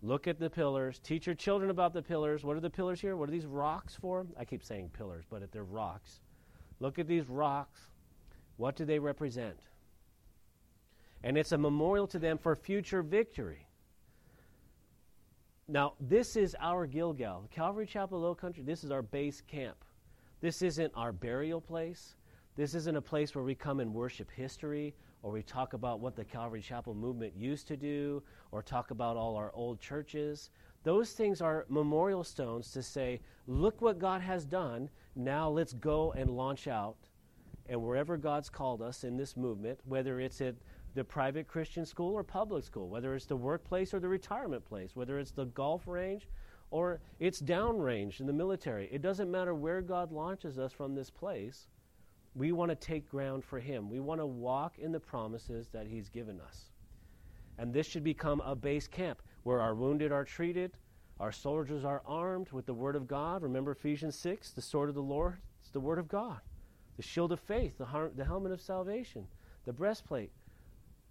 Look 0.02 0.26
at 0.26 0.38
the 0.38 0.50
pillars. 0.50 0.98
Teach 0.98 1.26
your 1.26 1.34
children 1.34 1.70
about 1.70 1.92
the 1.92 2.02
pillars. 2.02 2.42
What 2.42 2.56
are 2.56 2.60
the 2.60 2.70
pillars 2.70 3.00
here? 3.00 3.16
What 3.16 3.28
are 3.28 3.32
these 3.32 3.46
rocks 3.46 3.94
for? 3.94 4.26
I 4.38 4.44
keep 4.44 4.64
saying 4.64 4.90
pillars, 4.96 5.24
but 5.30 5.50
they're 5.52 5.62
rocks. 5.62 6.20
Look 6.80 6.98
at 6.98 7.06
these 7.06 7.28
rocks. 7.28 7.80
What 8.56 8.76
do 8.76 8.84
they 8.84 8.98
represent? 8.98 9.58
And 11.24 11.38
it's 11.38 11.52
a 11.52 11.58
memorial 11.58 12.06
to 12.08 12.18
them 12.18 12.38
for 12.38 12.56
future 12.56 13.02
victory. 13.02 13.66
Now, 15.68 15.94
this 16.00 16.36
is 16.36 16.56
our 16.60 16.86
Gilgal. 16.86 17.48
Calvary 17.50 17.86
Chapel 17.86 18.20
Low 18.20 18.34
Country, 18.34 18.62
this 18.62 18.84
is 18.84 18.90
our 18.90 19.02
base 19.02 19.40
camp. 19.40 19.84
This 20.40 20.60
isn't 20.60 20.92
our 20.96 21.12
burial 21.12 21.60
place. 21.60 22.16
This 22.56 22.74
isn't 22.74 22.96
a 22.96 23.00
place 23.00 23.34
where 23.34 23.44
we 23.44 23.54
come 23.54 23.80
and 23.80 23.94
worship 23.94 24.30
history 24.30 24.94
or 25.22 25.30
we 25.30 25.42
talk 25.42 25.72
about 25.72 26.00
what 26.00 26.16
the 26.16 26.24
Calvary 26.24 26.60
Chapel 26.60 26.94
movement 26.94 27.34
used 27.36 27.68
to 27.68 27.76
do 27.76 28.22
or 28.50 28.62
talk 28.62 28.90
about 28.90 29.16
all 29.16 29.36
our 29.36 29.52
old 29.54 29.80
churches. 29.80 30.50
Those 30.82 31.12
things 31.12 31.40
are 31.40 31.64
memorial 31.68 32.24
stones 32.24 32.72
to 32.72 32.82
say, 32.82 33.20
look 33.46 33.80
what 33.80 34.00
God 34.00 34.20
has 34.20 34.44
done. 34.44 34.90
Now 35.14 35.48
let's 35.48 35.72
go 35.72 36.12
and 36.12 36.28
launch 36.30 36.66
out. 36.66 36.96
And 37.68 37.80
wherever 37.80 38.16
God's 38.16 38.50
called 38.50 38.82
us 38.82 39.04
in 39.04 39.16
this 39.16 39.36
movement, 39.36 39.78
whether 39.84 40.18
it's 40.18 40.40
at 40.40 40.56
the 40.94 41.04
private 41.04 41.48
Christian 41.48 41.86
school 41.86 42.14
or 42.14 42.22
public 42.22 42.64
school, 42.64 42.88
whether 42.88 43.14
it's 43.14 43.26
the 43.26 43.36
workplace 43.36 43.94
or 43.94 44.00
the 44.00 44.08
retirement 44.08 44.64
place, 44.64 44.94
whether 44.94 45.18
it's 45.18 45.30
the 45.30 45.46
golf 45.46 45.86
range 45.86 46.28
or 46.70 47.00
it's 47.18 47.40
downrange 47.40 48.20
in 48.20 48.26
the 48.26 48.32
military. 48.32 48.88
It 48.90 49.02
doesn't 49.02 49.30
matter 49.30 49.54
where 49.54 49.82
God 49.82 50.10
launches 50.10 50.58
us 50.58 50.72
from 50.72 50.94
this 50.94 51.10
place. 51.10 51.68
We 52.34 52.52
want 52.52 52.70
to 52.70 52.74
take 52.74 53.08
ground 53.08 53.44
for 53.44 53.60
Him. 53.60 53.90
We 53.90 54.00
want 54.00 54.20
to 54.20 54.26
walk 54.26 54.78
in 54.78 54.90
the 54.90 55.00
promises 55.00 55.68
that 55.72 55.86
He's 55.86 56.08
given 56.08 56.40
us. 56.40 56.70
And 57.58 57.72
this 57.72 57.86
should 57.86 58.04
become 58.04 58.40
a 58.40 58.56
base 58.56 58.86
camp 58.86 59.22
where 59.42 59.60
our 59.60 59.74
wounded 59.74 60.12
are 60.12 60.24
treated, 60.24 60.72
our 61.20 61.30
soldiers 61.30 61.84
are 61.84 62.02
armed 62.06 62.50
with 62.52 62.64
the 62.66 62.74
Word 62.74 62.96
of 62.96 63.06
God. 63.06 63.42
Remember 63.42 63.72
Ephesians 63.72 64.18
6, 64.18 64.52
the 64.52 64.62
sword 64.62 64.88
of 64.88 64.94
the 64.94 65.02
Lord? 65.02 65.38
It's 65.60 65.70
the 65.70 65.78
Word 65.78 65.98
of 65.98 66.08
God. 66.08 66.40
The 66.96 67.02
shield 67.02 67.32
of 67.32 67.40
faith, 67.40 67.76
the, 67.78 67.84
har- 67.84 68.10
the 68.16 68.24
helmet 68.24 68.50
of 68.50 68.60
salvation, 68.60 69.26
the 69.64 69.72
breastplate, 69.72 70.32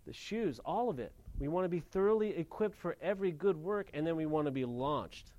the 0.05 0.13
shoes, 0.13 0.59
all 0.65 0.89
of 0.89 0.99
it. 0.99 1.13
We 1.39 1.47
want 1.47 1.65
to 1.65 1.69
be 1.69 1.79
thoroughly 1.79 2.35
equipped 2.37 2.77
for 2.77 2.97
every 3.01 3.31
good 3.31 3.57
work, 3.57 3.89
and 3.93 4.05
then 4.05 4.15
we 4.15 4.25
want 4.25 4.45
to 4.45 4.51
be 4.51 4.65
launched 4.65 5.31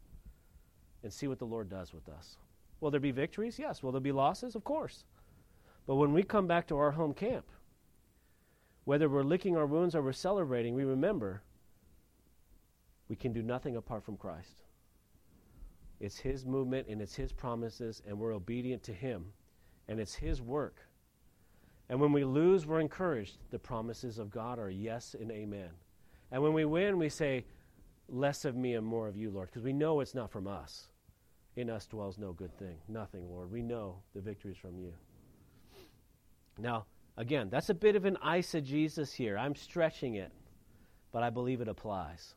and 1.03 1.13
see 1.13 1.29
what 1.29 1.39
the 1.39 1.45
Lord 1.45 1.69
does 1.69 1.93
with 1.93 2.09
us. 2.09 2.37
Will 2.81 2.91
there 2.91 3.01
be 3.01 3.11
victories? 3.11 3.59
Yes. 3.59 3.83
Will 3.83 3.93
there 3.93 4.01
be 4.01 4.13
losses? 4.13 4.55
Of 4.55 4.65
course. 4.65 5.05
But 5.87 5.97
when 5.97 6.13
we 6.13 6.23
come 6.23 6.47
back 6.47 6.67
to 6.69 6.77
our 6.77 6.91
home 6.91 7.15
camp, 7.15 7.47
whether 8.85 9.09
we're 9.09 9.23
licking 9.23 9.57
our 9.57 9.67
wounds 9.67 9.95
or 9.95 10.03
we're 10.03 10.13
celebrating, 10.13 10.75
we 10.75 10.85
remember 10.85 11.43
we 13.09 13.17
can 13.17 13.33
do 13.33 13.43
nothing 13.43 13.77
apart 13.77 14.05
from 14.05 14.17
Christ. 14.17 14.63
It's 16.01 16.19
His 16.19 16.45
movement 16.45 16.89
and 16.89 17.01
it's 17.01 17.15
His 17.15 17.33
promises, 17.33 18.03
and 18.07 18.19
we're 18.19 18.35
obedient 18.35 18.83
to 18.85 18.93
Him, 18.93 19.27
and 19.87 20.01
it's 20.01 20.15
His 20.15 20.43
work. 20.43 20.81
And 21.93 22.01
when 22.01 22.13
we 22.13 22.25
lose, 22.25 22.65
we're 22.65 22.81
encouraged. 22.81 23.37
The 23.51 23.59
promises 23.59 24.19
of 24.19 24.31
God 24.31 24.59
are 24.59 24.71
yes 24.71 25.15
and 25.21 25.31
amen. 25.31 25.69
And 26.31 26.43
when 26.43 26.55
we 26.55 26.65
win, 26.65 26.97
we 26.97 27.11
say, 27.11 27.45
Less 28.09 28.47
of 28.47 28.57
me 28.57 28.77
and 28.77 28.87
more 28.87 29.09
of 29.09 29.15
you, 29.15 29.31
Lord, 29.31 29.51
because 29.51 29.63
we 29.63 29.75
know 29.75 30.01
it's 30.01 30.15
not 30.15 30.31
from 30.31 30.47
us. 30.47 30.89
In 31.55 31.69
us 31.69 31.85
dwells 31.85 32.17
no 32.17 32.33
good 32.33 32.59
thing. 32.59 32.79
Nothing, 32.89 33.29
Lord. 33.29 33.53
We 33.53 33.61
know 33.61 33.97
the 34.15 34.23
victory 34.23 34.53
is 34.53 34.57
from 34.57 34.79
you. 34.79 34.95
Now, 36.57 36.87
again, 37.19 37.51
that's 37.51 37.69
a 37.69 37.75
bit 37.75 37.95
of 37.95 38.07
an 38.07 38.17
eisegesis 38.25 39.13
here. 39.13 39.37
I'm 39.37 39.55
stretching 39.55 40.15
it, 40.15 40.33
but 41.13 41.23
I 41.23 41.29
believe 41.29 41.61
it 41.61 41.69
applies. 41.69 42.37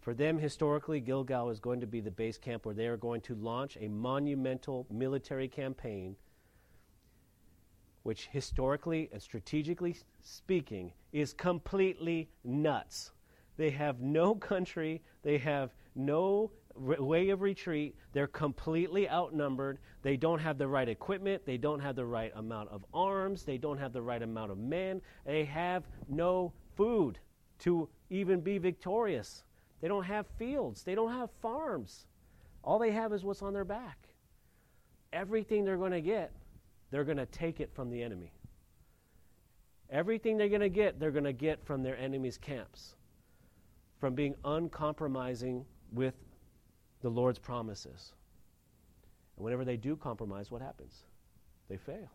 For 0.00 0.14
them, 0.14 0.38
historically, 0.38 1.00
Gilgal 1.00 1.50
is 1.50 1.58
going 1.58 1.80
to 1.80 1.88
be 1.88 2.00
the 2.00 2.12
base 2.12 2.38
camp 2.38 2.66
where 2.66 2.74
they 2.74 2.86
are 2.86 2.96
going 2.96 3.22
to 3.22 3.34
launch 3.34 3.76
a 3.80 3.88
monumental 3.88 4.86
military 4.92 5.48
campaign 5.48 6.14
which 8.06 8.28
historically 8.28 9.08
and 9.12 9.20
strategically 9.20 9.96
speaking 10.22 10.92
is 11.12 11.32
completely 11.32 12.28
nuts. 12.44 13.10
They 13.56 13.70
have 13.70 14.00
no 14.00 14.36
country, 14.36 15.02
they 15.24 15.38
have 15.38 15.74
no 15.96 16.52
re- 16.76 16.98
way 17.00 17.30
of 17.30 17.40
retreat, 17.40 17.96
they're 18.12 18.28
completely 18.28 19.10
outnumbered, 19.10 19.78
they 20.02 20.16
don't 20.16 20.38
have 20.38 20.56
the 20.56 20.68
right 20.68 20.88
equipment, 20.88 21.44
they 21.44 21.56
don't 21.56 21.80
have 21.80 21.96
the 21.96 22.04
right 22.04 22.30
amount 22.36 22.68
of 22.68 22.84
arms, 22.94 23.42
they 23.42 23.58
don't 23.58 23.78
have 23.78 23.92
the 23.92 24.02
right 24.02 24.22
amount 24.22 24.52
of 24.52 24.58
men, 24.58 25.02
they 25.24 25.44
have 25.44 25.82
no 26.08 26.52
food 26.76 27.18
to 27.58 27.88
even 28.08 28.40
be 28.40 28.58
victorious. 28.58 29.42
They 29.80 29.88
don't 29.88 30.04
have 30.04 30.28
fields. 30.38 30.84
They 30.84 30.94
don't 30.94 31.10
have 31.12 31.30
farms. 31.42 32.06
All 32.62 32.78
they 32.78 32.92
have 32.92 33.12
is 33.12 33.24
what's 33.24 33.42
on 33.42 33.52
their 33.52 33.64
back. 33.64 33.98
Everything 35.12 35.64
they're 35.64 35.76
going 35.76 35.90
to 35.90 36.00
get, 36.00 36.30
they're 36.90 37.04
going 37.04 37.16
to 37.16 37.26
take 37.26 37.60
it 37.60 37.70
from 37.74 37.90
the 37.90 38.02
enemy. 38.02 38.32
Everything 39.90 40.36
they're 40.36 40.48
going 40.48 40.60
to 40.60 40.68
get, 40.68 40.98
they're 40.98 41.10
going 41.10 41.24
to 41.24 41.32
get 41.32 41.64
from 41.64 41.82
their 41.82 41.96
enemy's 41.96 42.38
camps, 42.38 42.96
from 43.98 44.14
being 44.14 44.34
uncompromising 44.44 45.64
with 45.92 46.14
the 47.02 47.08
Lord's 47.08 47.38
promises. 47.38 48.12
And 49.36 49.44
whenever 49.44 49.64
they 49.64 49.76
do 49.76 49.96
compromise, 49.96 50.50
what 50.50 50.62
happens? 50.62 51.04
They 51.68 51.76
fail. 51.76 52.10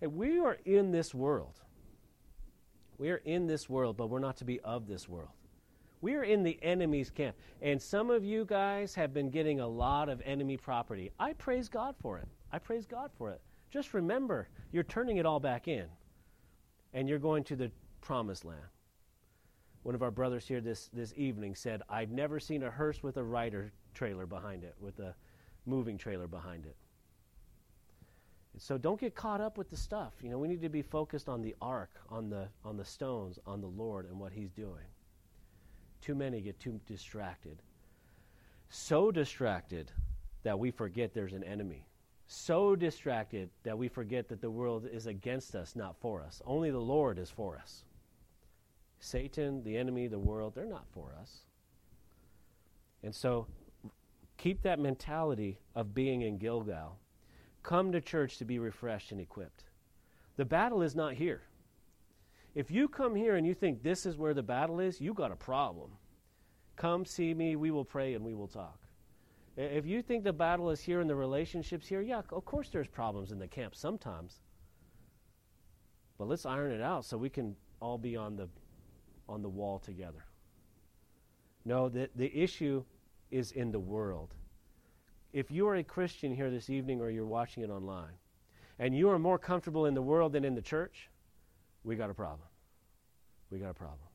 Hey, 0.00 0.06
we 0.06 0.38
are 0.38 0.58
in 0.64 0.90
this 0.90 1.14
world. 1.14 1.60
We 2.98 3.10
are 3.10 3.20
in 3.24 3.46
this 3.46 3.68
world, 3.68 3.96
but 3.96 4.08
we're 4.08 4.18
not 4.18 4.36
to 4.38 4.44
be 4.44 4.60
of 4.60 4.86
this 4.86 5.08
world. 5.08 5.30
We 6.00 6.14
are 6.14 6.22
in 6.22 6.42
the 6.42 6.58
enemy's 6.62 7.10
camp. 7.10 7.36
And 7.60 7.80
some 7.80 8.10
of 8.10 8.24
you 8.24 8.44
guys 8.44 8.94
have 8.94 9.12
been 9.12 9.30
getting 9.30 9.60
a 9.60 9.66
lot 9.66 10.08
of 10.08 10.20
enemy 10.24 10.56
property. 10.56 11.10
I 11.18 11.32
praise 11.32 11.68
God 11.68 11.96
for 12.00 12.18
it. 12.18 12.28
I 12.52 12.58
praise 12.58 12.86
God 12.86 13.10
for 13.18 13.30
it. 13.30 13.40
Just 13.70 13.94
remember, 13.94 14.48
you're 14.72 14.84
turning 14.84 15.18
it 15.18 15.26
all 15.26 15.40
back 15.40 15.68
in, 15.68 15.86
and 16.94 17.08
you're 17.08 17.18
going 17.18 17.44
to 17.44 17.56
the 17.56 17.70
promised 18.00 18.44
land. 18.44 18.60
One 19.82 19.94
of 19.94 20.02
our 20.02 20.10
brothers 20.10 20.46
here 20.46 20.60
this, 20.60 20.88
this 20.92 21.12
evening 21.16 21.54
said, 21.54 21.82
I've 21.88 22.10
never 22.10 22.40
seen 22.40 22.62
a 22.62 22.70
hearse 22.70 23.02
with 23.02 23.16
a 23.16 23.22
rider 23.22 23.72
trailer 23.94 24.26
behind 24.26 24.64
it, 24.64 24.74
with 24.80 24.98
a 24.98 25.14
moving 25.66 25.98
trailer 25.98 26.26
behind 26.26 26.66
it. 26.66 26.76
And 28.54 28.62
so 28.62 28.78
don't 28.78 29.00
get 29.00 29.14
caught 29.14 29.40
up 29.40 29.58
with 29.58 29.70
the 29.70 29.76
stuff. 29.76 30.14
You 30.22 30.30
know, 30.30 30.38
we 30.38 30.48
need 30.48 30.62
to 30.62 30.68
be 30.68 30.82
focused 30.82 31.28
on 31.28 31.42
the 31.42 31.54
ark, 31.60 31.90
on 32.10 32.30
the, 32.30 32.48
on 32.64 32.76
the 32.76 32.84
stones, 32.84 33.38
on 33.46 33.60
the 33.60 33.68
Lord 33.68 34.06
and 34.06 34.18
what 34.18 34.32
He's 34.32 34.50
doing. 34.50 34.84
Too 36.00 36.14
many 36.14 36.40
get 36.40 36.58
too 36.58 36.80
distracted. 36.86 37.62
So 38.70 39.10
distracted 39.10 39.90
that 40.42 40.58
we 40.58 40.70
forget 40.70 41.14
there's 41.14 41.32
an 41.34 41.44
enemy. 41.44 41.86
So 42.30 42.76
distracted 42.76 43.48
that 43.62 43.78
we 43.78 43.88
forget 43.88 44.28
that 44.28 44.42
the 44.42 44.50
world 44.50 44.86
is 44.92 45.06
against 45.06 45.56
us, 45.56 45.74
not 45.74 45.96
for 45.98 46.22
us. 46.22 46.42
Only 46.44 46.70
the 46.70 46.78
Lord 46.78 47.18
is 47.18 47.30
for 47.30 47.56
us. 47.56 47.84
Satan, 49.00 49.62
the 49.64 49.78
enemy, 49.78 50.08
the 50.08 50.18
world, 50.18 50.54
they're 50.54 50.66
not 50.66 50.86
for 50.92 51.14
us. 51.18 51.38
And 53.02 53.14
so 53.14 53.46
keep 54.36 54.60
that 54.62 54.78
mentality 54.78 55.58
of 55.74 55.94
being 55.94 56.20
in 56.20 56.36
Gilgal. 56.36 56.98
Come 57.62 57.92
to 57.92 58.00
church 58.00 58.36
to 58.38 58.44
be 58.44 58.58
refreshed 58.58 59.10
and 59.10 59.20
equipped. 59.20 59.64
The 60.36 60.44
battle 60.44 60.82
is 60.82 60.94
not 60.94 61.14
here. 61.14 61.42
If 62.54 62.70
you 62.70 62.88
come 62.88 63.14
here 63.14 63.36
and 63.36 63.46
you 63.46 63.54
think 63.54 63.82
this 63.82 64.04
is 64.04 64.18
where 64.18 64.34
the 64.34 64.42
battle 64.42 64.80
is, 64.80 65.00
you 65.00 65.14
got 65.14 65.32
a 65.32 65.36
problem. 65.36 65.92
Come 66.76 67.06
see 67.06 67.32
me, 67.32 67.56
we 67.56 67.70
will 67.70 67.86
pray 67.86 68.12
and 68.12 68.24
we 68.24 68.34
will 68.34 68.48
talk. 68.48 68.87
If 69.58 69.86
you 69.86 70.02
think 70.02 70.22
the 70.22 70.32
battle 70.32 70.70
is 70.70 70.80
here 70.80 71.00
and 71.00 71.10
the 71.10 71.16
relationships 71.16 71.88
here, 71.88 72.00
yeah, 72.00 72.22
of 72.30 72.44
course 72.44 72.68
there's 72.68 72.86
problems 72.86 73.32
in 73.32 73.40
the 73.40 73.48
camp 73.48 73.74
sometimes. 73.74 74.38
But 76.16 76.28
let's 76.28 76.46
iron 76.46 76.70
it 76.70 76.80
out 76.80 77.04
so 77.04 77.18
we 77.18 77.28
can 77.28 77.56
all 77.80 77.98
be 77.98 78.16
on 78.16 78.36
the 78.36 78.48
on 79.28 79.42
the 79.42 79.48
wall 79.48 79.80
together. 79.80 80.24
No, 81.64 81.88
the, 81.88 82.08
the 82.14 82.34
issue 82.34 82.84
is 83.32 83.50
in 83.50 83.72
the 83.72 83.80
world. 83.80 84.32
If 85.32 85.50
you 85.50 85.66
are 85.66 85.74
a 85.74 85.82
Christian 85.82 86.32
here 86.32 86.50
this 86.50 86.70
evening 86.70 87.00
or 87.00 87.10
you're 87.10 87.26
watching 87.26 87.64
it 87.64 87.68
online, 87.68 88.14
and 88.78 88.96
you 88.96 89.10
are 89.10 89.18
more 89.18 89.38
comfortable 89.38 89.86
in 89.86 89.92
the 89.92 90.00
world 90.00 90.32
than 90.32 90.44
in 90.44 90.54
the 90.54 90.62
church, 90.62 91.10
we 91.82 91.96
got 91.96 92.10
a 92.10 92.14
problem. 92.14 92.48
We 93.50 93.58
got 93.58 93.70
a 93.70 93.74
problem. 93.74 94.08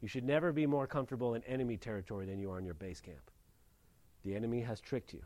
You 0.00 0.08
should 0.08 0.24
never 0.24 0.50
be 0.50 0.66
more 0.66 0.86
comfortable 0.86 1.34
in 1.34 1.44
enemy 1.44 1.76
territory 1.76 2.24
than 2.24 2.38
you 2.38 2.50
are 2.50 2.58
in 2.58 2.64
your 2.64 2.74
base 2.74 3.00
camp. 3.00 3.30
The 4.26 4.34
enemy 4.34 4.60
has 4.62 4.80
tricked 4.80 5.12
you. 5.12 5.22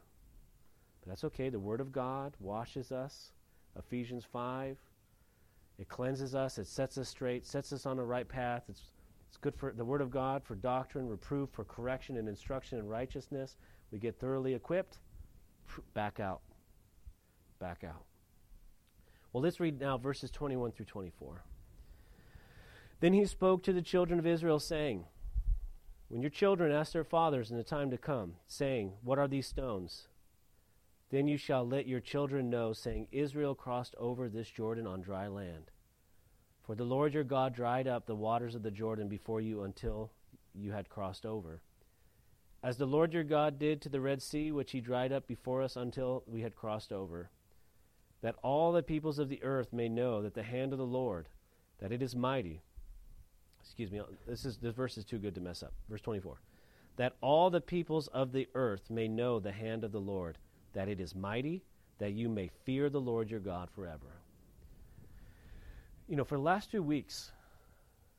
But 1.01 1.09
that's 1.09 1.25
okay. 1.25 1.49
The 1.49 1.59
Word 1.59 1.81
of 1.81 1.91
God 1.91 2.35
washes 2.39 2.93
us. 2.93 3.33
Ephesians 3.79 4.27
5. 4.31 4.77
It 5.79 5.89
cleanses 5.89 6.35
us. 6.35 6.59
It 6.59 6.67
sets 6.67 6.99
us 6.99 7.09
straight, 7.09 7.47
sets 7.47 7.73
us 7.73 7.87
on 7.87 7.97
the 7.97 8.05
right 8.05 8.29
path. 8.29 8.65
It's, 8.69 8.83
it's 9.27 9.39
good 9.39 9.55
for 9.57 9.73
the 9.73 9.87
Word 9.87 10.03
of 10.03 10.11
God 10.11 10.45
for 10.45 10.55
doctrine, 10.55 11.09
reproof, 11.09 11.49
for 11.51 11.65
correction 11.65 12.19
and 12.19 12.29
instruction 12.29 12.79
in 12.79 12.87
righteousness. 12.87 13.57
We 13.91 13.99
get 13.99 14.21
thoroughly 14.21 14.53
equipped. 14.53 14.99
Back 15.95 16.21
out. 16.21 16.43
Back 17.59 17.85
out. 17.85 18.05
Well, 19.33 19.43
let's 19.43 19.61
read 19.61 19.81
now 19.81 19.97
verses 19.97 20.31
21 20.31 20.73
through 20.73 20.87
24. 20.87 21.43
Then 23.01 23.15
he 23.15 23.25
spoke 23.25 23.63
to 23.63 23.73
the 23.73 23.81
children 23.81 24.19
of 24.19 24.27
Israel, 24.27 24.61
saying, 24.61 25.07
When 26.11 26.21
your 26.21 26.31
children 26.31 26.73
ask 26.73 26.93
their 26.93 27.05
fathers 27.05 27.51
in 27.51 27.57
the 27.57 27.65
time 27.65 27.91
to 27.91 27.97
come, 27.97 28.35
saying, 28.47 28.93
What 29.03 29.19
are 29.19 29.29
these 29.29 29.47
stones? 29.47 30.09
Then 31.11 31.27
you 31.27 31.39
shall 31.39 31.67
let 31.67 31.87
your 31.87 32.01
children 32.01 32.51
know, 32.51 32.73
saying, 32.73 33.07
Israel 33.11 33.55
crossed 33.55 33.95
over 33.97 34.29
this 34.29 34.51
Jordan 34.51 34.87
on 34.87 35.01
dry 35.01 35.29
land. 35.29 35.71
For 36.63 36.75
the 36.75 36.85
Lord 36.85 37.15
your 37.15 37.25
God 37.25 37.55
dried 37.55 37.87
up 37.87 38.05
the 38.05 38.15
waters 38.15 38.55
of 38.55 38.63
the 38.63 38.71
Jordan 38.71 39.09
before 39.09 39.41
you 39.41 39.63
until 39.63 40.11
you 40.53 40.73
had 40.73 40.91
crossed 40.91 41.25
over. 41.25 41.63
As 42.63 42.77
the 42.77 42.87
Lord 42.87 43.15
your 43.15 43.25
God 43.25 43.59
did 43.59 43.81
to 43.81 43.89
the 43.89 44.01
Red 44.01 44.21
Sea, 44.21 44.53
which 44.53 44.73
he 44.73 44.81
dried 44.81 45.13
up 45.13 45.27
before 45.27 45.63
us 45.63 45.77
until 45.77 46.25
we 46.27 46.43
had 46.43 46.55
crossed 46.55 46.93
over 46.93 47.31
that 48.21 48.37
all 48.43 48.73
the 48.73 48.83
peoples 48.83 49.19
of 49.19 49.29
the 49.29 49.43
earth 49.43 49.73
may 49.73 49.89
know 49.89 50.23
that 50.23 50.35
the 50.35 50.43
hand 50.43 50.73
of 50.73 50.79
the 50.79 50.85
Lord, 50.85 51.29
that 51.79 51.93
it 51.93 52.03
is 52.03 52.15
mighty. 52.15 52.63
Excuse 53.63 53.91
me, 53.91 54.01
this 54.27 54.45
is 54.45 54.57
this 54.59 54.75
verse 54.75 54.99
is 54.99 55.05
too 55.05 55.19
good 55.19 55.35
to 55.35 55.41
mess 55.41 55.63
up. 55.63 55.73
Verse 55.89 56.01
24. 56.01 56.41
That 56.97 57.15
all 57.21 57.51
the 57.51 57.61
peoples 57.61 58.09
of 58.09 58.33
the 58.33 58.49
earth 58.55 58.91
may 58.91 59.09
know 59.09 59.41
the 59.41 59.53
hand 59.53 59.85
of 59.85 59.93
the 59.93 60.01
Lord, 60.01 60.39
that 60.73 60.89
it 60.89 61.01
is 61.01 61.15
mighty, 61.15 61.63
that 61.99 62.13
you 62.13 62.29
may 62.29 62.51
fear 62.65 62.91
the 62.91 63.01
Lord 63.01 63.31
your 63.31 63.41
God 63.41 63.71
forever. 63.71 64.21
You 66.09 66.17
know, 66.17 66.25
for 66.25 66.37
the 66.37 66.43
last 66.43 66.71
two 66.71 66.83
weeks, 66.83 67.31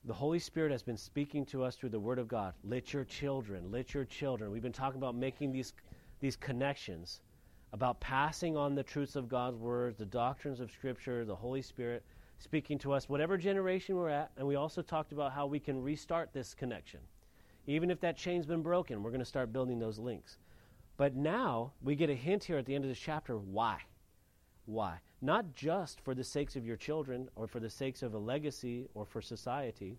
the 0.06 0.14
Holy 0.14 0.40
Spirit 0.40 0.72
has 0.72 0.82
been 0.82 0.98
speaking 0.98 1.46
to 1.48 1.64
us 1.64 1.76
through 1.76 1.90
the 1.90 2.00
Word 2.00 2.18
of 2.18 2.28
God. 2.28 2.54
Let 2.64 2.94
your 2.94 3.04
children, 3.04 3.72
let 3.72 3.94
your 3.94 4.06
children. 4.06 4.52
We've 4.52 4.62
been 4.62 4.72
talking 4.72 4.98
about 4.98 5.16
making 5.16 5.52
these, 5.52 5.74
these 6.22 6.36
connections 6.36 7.22
about 7.74 8.00
passing 8.00 8.58
on 8.58 8.76
the 8.76 8.84
truths 8.84 9.16
of 9.16 9.30
God's 9.30 9.58
Word, 9.58 9.98
the 9.98 10.06
doctrines 10.06 10.60
of 10.60 10.72
Scripture, 10.72 11.24
the 11.26 11.36
Holy 11.36 11.62
Spirit 11.62 12.04
speaking 12.42 12.80
to 12.80 12.92
us, 12.92 13.08
whatever 13.08 13.38
generation 13.38 13.96
we're 13.96 14.10
at. 14.10 14.32
And 14.36 14.48
we 14.48 14.56
also 14.56 14.82
talked 14.82 15.12
about 15.12 15.32
how 15.32 15.46
we 15.46 15.60
can 15.60 15.82
restart 15.82 16.34
this 16.34 16.56
connection. 16.56 17.00
Even 17.68 17.92
if 17.92 18.00
that 18.02 18.18
chain's 18.18 18.48
been 18.48 18.64
broken, 18.64 19.04
we're 19.04 19.12
going 19.12 19.20
to 19.20 19.26
start 19.26 19.54
building 19.54 19.78
those 19.78 20.00
links. 20.00 20.38
But 20.98 21.16
now 21.16 21.74
we 21.84 21.96
get 21.96 22.10
a 22.10 22.16
hint 22.16 22.44
here 22.44 22.58
at 22.58 22.66
the 22.66 22.74
end 22.74 22.84
of 22.84 22.90
this 22.90 23.00
chapter 23.00 23.38
why. 23.38 23.78
Why? 24.66 24.98
Not 25.22 25.54
just 25.54 26.02
for 26.02 26.16
the 26.16 26.24
sakes 26.24 26.56
of 26.56 26.66
your 26.66 26.78
children 26.78 27.30
or 27.36 27.48
for 27.48 27.60
the 27.60 27.70
sakes 27.70 28.02
of 28.02 28.16
a 28.16 28.18
legacy 28.18 28.88
or 28.96 29.06
for 29.06 29.22
society. 29.22 29.98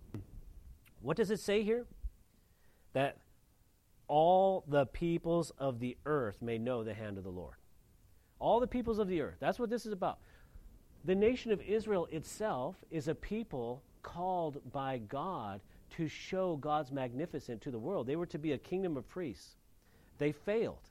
What 1.00 1.16
does 1.16 1.30
it 1.30 1.40
say 1.40 1.62
here? 1.62 1.86
That 2.92 3.18
all 4.08 4.64
the 4.66 4.86
peoples 4.86 5.52
of 5.58 5.78
the 5.78 5.96
earth 6.06 6.42
may 6.42 6.58
know 6.58 6.82
the 6.82 6.94
hand 6.94 7.18
of 7.18 7.24
the 7.24 7.30
Lord 7.30 7.54
all 8.42 8.58
the 8.58 8.66
peoples 8.66 8.98
of 8.98 9.08
the 9.08 9.20
earth. 9.20 9.36
That's 9.38 9.58
what 9.58 9.70
this 9.70 9.86
is 9.86 9.92
about. 9.92 10.18
The 11.04 11.14
nation 11.14 11.50
of 11.50 11.60
Israel 11.62 12.08
itself 12.12 12.76
is 12.90 13.08
a 13.08 13.14
people 13.14 13.82
called 14.02 14.60
by 14.72 14.98
God 14.98 15.60
to 15.96 16.08
show 16.08 16.56
God's 16.56 16.92
magnificence 16.92 17.62
to 17.62 17.70
the 17.70 17.78
world. 17.78 18.06
They 18.06 18.16
were 18.16 18.26
to 18.26 18.38
be 18.38 18.52
a 18.52 18.58
kingdom 18.58 18.96
of 18.96 19.08
priests. 19.08 19.56
They 20.18 20.32
failed 20.32 20.90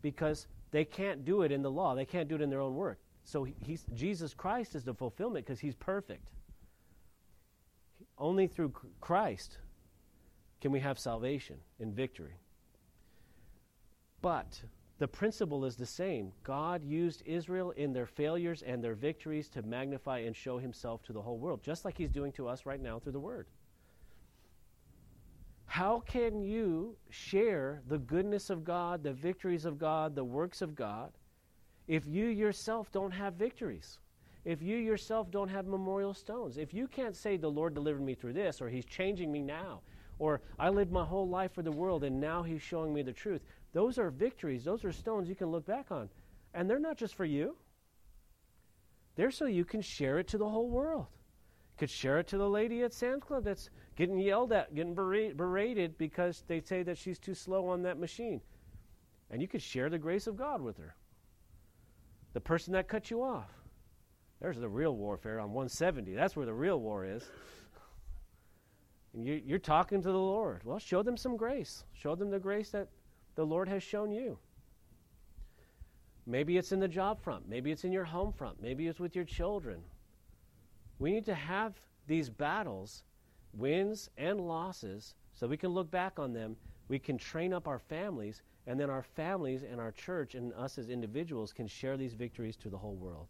because 0.00 0.46
they 0.70 0.84
can't 0.84 1.24
do 1.24 1.42
it 1.42 1.50
in 1.50 1.62
the 1.62 1.70
law, 1.70 1.94
they 1.94 2.04
can't 2.04 2.28
do 2.28 2.36
it 2.36 2.40
in 2.40 2.50
their 2.50 2.60
own 2.60 2.76
work. 2.76 2.98
So 3.24 3.46
Jesus 3.94 4.32
Christ 4.32 4.74
is 4.74 4.84
the 4.84 4.94
fulfillment 4.94 5.44
because 5.44 5.60
he's 5.60 5.74
perfect. 5.74 6.28
Only 8.16 8.46
through 8.46 8.72
Christ 9.00 9.58
can 10.60 10.72
we 10.72 10.80
have 10.80 10.98
salvation 10.98 11.56
and 11.78 11.92
victory. 11.92 12.36
But 14.22 14.62
the 14.98 15.08
principle 15.08 15.64
is 15.64 15.76
the 15.76 15.86
same. 15.86 16.32
God 16.42 16.84
used 16.84 17.22
Israel 17.24 17.70
in 17.72 17.92
their 17.92 18.06
failures 18.06 18.62
and 18.62 18.82
their 18.82 18.94
victories 18.94 19.48
to 19.50 19.62
magnify 19.62 20.18
and 20.20 20.34
show 20.34 20.58
himself 20.58 21.02
to 21.04 21.12
the 21.12 21.22
whole 21.22 21.38
world, 21.38 21.62
just 21.62 21.84
like 21.84 21.96
he's 21.96 22.10
doing 22.10 22.32
to 22.32 22.48
us 22.48 22.66
right 22.66 22.80
now 22.80 22.98
through 22.98 23.12
the 23.12 23.20
Word. 23.20 23.46
How 25.66 26.00
can 26.00 26.42
you 26.42 26.96
share 27.10 27.82
the 27.86 27.98
goodness 27.98 28.50
of 28.50 28.64
God, 28.64 29.02
the 29.04 29.12
victories 29.12 29.64
of 29.64 29.78
God, 29.78 30.16
the 30.16 30.24
works 30.24 30.62
of 30.62 30.74
God, 30.74 31.12
if 31.86 32.06
you 32.06 32.26
yourself 32.26 32.90
don't 32.90 33.12
have 33.12 33.34
victories? 33.34 33.98
If 34.44 34.62
you 34.62 34.76
yourself 34.76 35.30
don't 35.30 35.48
have 35.48 35.66
memorial 35.66 36.14
stones? 36.14 36.56
If 36.56 36.72
you 36.72 36.88
can't 36.88 37.14
say, 37.14 37.36
The 37.36 37.50
Lord 37.50 37.74
delivered 37.74 38.02
me 38.02 38.14
through 38.14 38.32
this, 38.32 38.60
or 38.60 38.68
He's 38.68 38.86
changing 38.86 39.30
me 39.30 39.42
now, 39.42 39.82
or 40.18 40.40
I 40.58 40.70
lived 40.70 40.90
my 40.90 41.04
whole 41.04 41.28
life 41.28 41.52
for 41.52 41.62
the 41.62 41.70
world 41.70 42.02
and 42.02 42.18
now 42.18 42.42
He's 42.42 42.62
showing 42.62 42.92
me 42.92 43.02
the 43.02 43.12
truth, 43.12 43.42
those 43.72 43.98
are 43.98 44.10
victories. 44.10 44.64
Those 44.64 44.84
are 44.84 44.92
stones 44.92 45.28
you 45.28 45.34
can 45.34 45.50
look 45.50 45.66
back 45.66 45.90
on. 45.90 46.08
And 46.54 46.68
they're 46.68 46.78
not 46.78 46.96
just 46.96 47.14
for 47.14 47.24
you, 47.24 47.56
they're 49.16 49.30
so 49.30 49.46
you 49.46 49.64
can 49.64 49.82
share 49.82 50.18
it 50.18 50.28
to 50.28 50.38
the 50.38 50.48
whole 50.48 50.68
world. 50.68 51.06
You 51.72 51.78
could 51.80 51.90
share 51.90 52.18
it 52.18 52.28
to 52.28 52.38
the 52.38 52.48
lady 52.48 52.82
at 52.82 52.92
Sam's 52.92 53.24
Club 53.24 53.44
that's 53.44 53.68
getting 53.96 54.18
yelled 54.18 54.52
at, 54.52 54.74
getting 54.74 54.94
berated 54.94 55.98
because 55.98 56.44
they 56.46 56.60
say 56.60 56.82
that 56.84 56.96
she's 56.96 57.18
too 57.18 57.34
slow 57.34 57.66
on 57.68 57.82
that 57.82 57.98
machine. 57.98 58.40
And 59.30 59.42
you 59.42 59.48
could 59.48 59.60
share 59.60 59.90
the 59.90 59.98
grace 59.98 60.26
of 60.26 60.36
God 60.36 60.62
with 60.62 60.78
her. 60.78 60.94
The 62.32 62.40
person 62.40 62.72
that 62.74 62.88
cut 62.88 63.10
you 63.10 63.22
off. 63.22 63.50
There's 64.40 64.58
the 64.58 64.68
real 64.68 64.94
warfare 64.94 65.40
on 65.40 65.48
170. 65.48 66.14
That's 66.14 66.36
where 66.36 66.46
the 66.46 66.54
real 66.54 66.80
war 66.80 67.04
is. 67.04 67.28
And 69.14 69.26
you, 69.26 69.42
you're 69.44 69.58
talking 69.58 70.00
to 70.00 70.12
the 70.12 70.16
Lord. 70.16 70.62
Well, 70.64 70.78
show 70.78 71.02
them 71.02 71.16
some 71.16 71.36
grace. 71.36 71.84
Show 71.92 72.14
them 72.14 72.30
the 72.30 72.38
grace 72.38 72.70
that 72.70 72.88
the 73.38 73.46
Lord 73.46 73.68
has 73.68 73.84
shown 73.84 74.10
you. 74.10 74.36
Maybe 76.26 76.56
it's 76.56 76.72
in 76.72 76.80
the 76.80 76.88
job 76.88 77.22
front. 77.22 77.48
Maybe 77.48 77.70
it's 77.70 77.84
in 77.84 77.92
your 77.92 78.02
home 78.02 78.32
front. 78.32 78.60
Maybe 78.60 78.88
it's 78.88 78.98
with 78.98 79.14
your 79.14 79.24
children. 79.24 79.78
We 80.98 81.12
need 81.12 81.24
to 81.26 81.36
have 81.36 81.74
these 82.08 82.30
battles, 82.30 83.04
wins 83.52 84.10
and 84.18 84.40
losses, 84.40 85.14
so 85.34 85.46
we 85.46 85.56
can 85.56 85.70
look 85.70 85.88
back 85.88 86.18
on 86.18 86.32
them. 86.32 86.56
We 86.88 86.98
can 86.98 87.16
train 87.16 87.52
up 87.52 87.68
our 87.68 87.78
families, 87.78 88.42
and 88.66 88.80
then 88.80 88.90
our 88.90 89.04
families 89.04 89.62
and 89.62 89.80
our 89.80 89.92
church 89.92 90.34
and 90.34 90.52
us 90.54 90.76
as 90.76 90.88
individuals 90.88 91.52
can 91.52 91.68
share 91.68 91.96
these 91.96 92.14
victories 92.14 92.56
to 92.56 92.68
the 92.68 92.78
whole 92.78 92.96
world. 92.96 93.28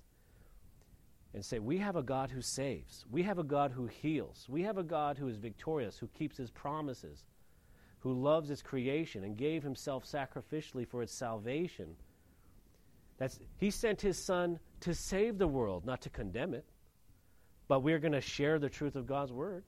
And 1.34 1.44
say, 1.44 1.58
We 1.58 1.76
have 1.76 1.96
a 1.96 2.02
God 2.02 2.30
who 2.30 2.40
saves. 2.40 3.04
We 3.10 3.24
have 3.24 3.38
a 3.38 3.44
God 3.44 3.72
who 3.72 3.84
heals. 3.84 4.46
We 4.48 4.62
have 4.62 4.78
a 4.78 4.82
God 4.82 5.18
who 5.18 5.28
is 5.28 5.36
victorious, 5.36 5.98
who 5.98 6.06
keeps 6.06 6.38
his 6.38 6.50
promises, 6.50 7.24
who 8.00 8.12
loves 8.12 8.48
his 8.48 8.62
creation 8.62 9.24
and 9.24 9.36
gave 9.36 9.62
himself 9.62 10.04
sacrificially 10.04 10.86
for 10.86 11.02
its 11.02 11.12
salvation. 11.12 11.96
That's, 13.18 13.40
he 13.56 13.70
sent 13.70 14.00
his 14.00 14.22
son 14.24 14.60
to 14.80 14.94
save 14.94 15.38
the 15.38 15.48
world, 15.48 15.84
not 15.84 16.00
to 16.02 16.10
condemn 16.10 16.54
it. 16.54 16.64
But 17.66 17.80
we're 17.80 17.98
going 17.98 18.12
to 18.12 18.20
share 18.20 18.58
the 18.58 18.68
truth 18.68 18.96
of 18.96 19.06
God's 19.06 19.32
word. 19.32 19.64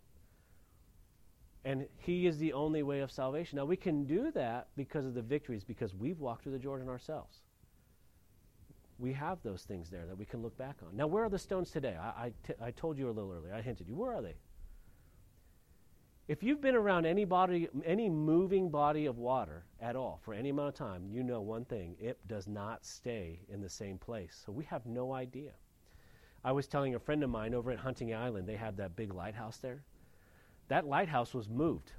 And 1.64 1.86
he 1.98 2.26
is 2.26 2.38
the 2.38 2.54
only 2.54 2.82
way 2.82 3.00
of 3.00 3.10
salvation. 3.10 3.56
Now, 3.56 3.66
we 3.66 3.76
can 3.76 4.04
do 4.04 4.30
that 4.32 4.68
because 4.76 5.04
of 5.04 5.14
the 5.14 5.20
victories, 5.20 5.64
because 5.64 5.94
we've 5.94 6.20
walked 6.20 6.44
through 6.44 6.52
the 6.52 6.58
Jordan 6.58 6.88
ourselves. 6.88 7.42
We 8.98 9.12
have 9.14 9.42
those 9.42 9.64
things 9.64 9.90
there 9.90 10.06
that 10.06 10.16
we 10.16 10.24
can 10.24 10.40
look 10.42 10.56
back 10.56 10.76
on. 10.86 10.96
Now, 10.96 11.06
where 11.06 11.24
are 11.24 11.28
the 11.28 11.38
stones 11.38 11.70
today? 11.70 11.96
I, 12.00 12.06
I, 12.06 12.32
t- 12.46 12.54
I 12.62 12.70
told 12.70 12.96
you 12.96 13.08
a 13.08 13.12
little 13.12 13.32
earlier. 13.32 13.52
I 13.54 13.60
hinted 13.60 13.88
you. 13.88 13.96
Where 13.96 14.14
are 14.14 14.22
they? 14.22 14.34
If 16.30 16.44
you've 16.44 16.60
been 16.60 16.76
around 16.76 17.06
any 17.06 17.24
body, 17.24 17.68
any 17.84 18.08
moving 18.08 18.70
body 18.70 19.06
of 19.06 19.18
water 19.18 19.64
at 19.80 19.96
all 19.96 20.20
for 20.22 20.32
any 20.32 20.50
amount 20.50 20.68
of 20.68 20.74
time, 20.76 21.08
you 21.10 21.24
know 21.24 21.40
one 21.40 21.64
thing: 21.64 21.96
it 21.98 22.20
does 22.28 22.46
not 22.46 22.86
stay 22.86 23.40
in 23.48 23.60
the 23.60 23.68
same 23.68 23.98
place. 23.98 24.40
So 24.46 24.52
we 24.52 24.62
have 24.66 24.86
no 24.86 25.12
idea. 25.12 25.50
I 26.44 26.52
was 26.52 26.68
telling 26.68 26.94
a 26.94 27.00
friend 27.00 27.24
of 27.24 27.30
mine 27.30 27.52
over 27.52 27.72
at 27.72 27.80
Hunting 27.80 28.14
Island, 28.14 28.46
they 28.46 28.54
have 28.54 28.76
that 28.76 28.94
big 28.94 29.12
lighthouse 29.12 29.56
there. 29.56 29.82
That 30.68 30.86
lighthouse 30.86 31.34
was 31.34 31.48
moved 31.48 31.90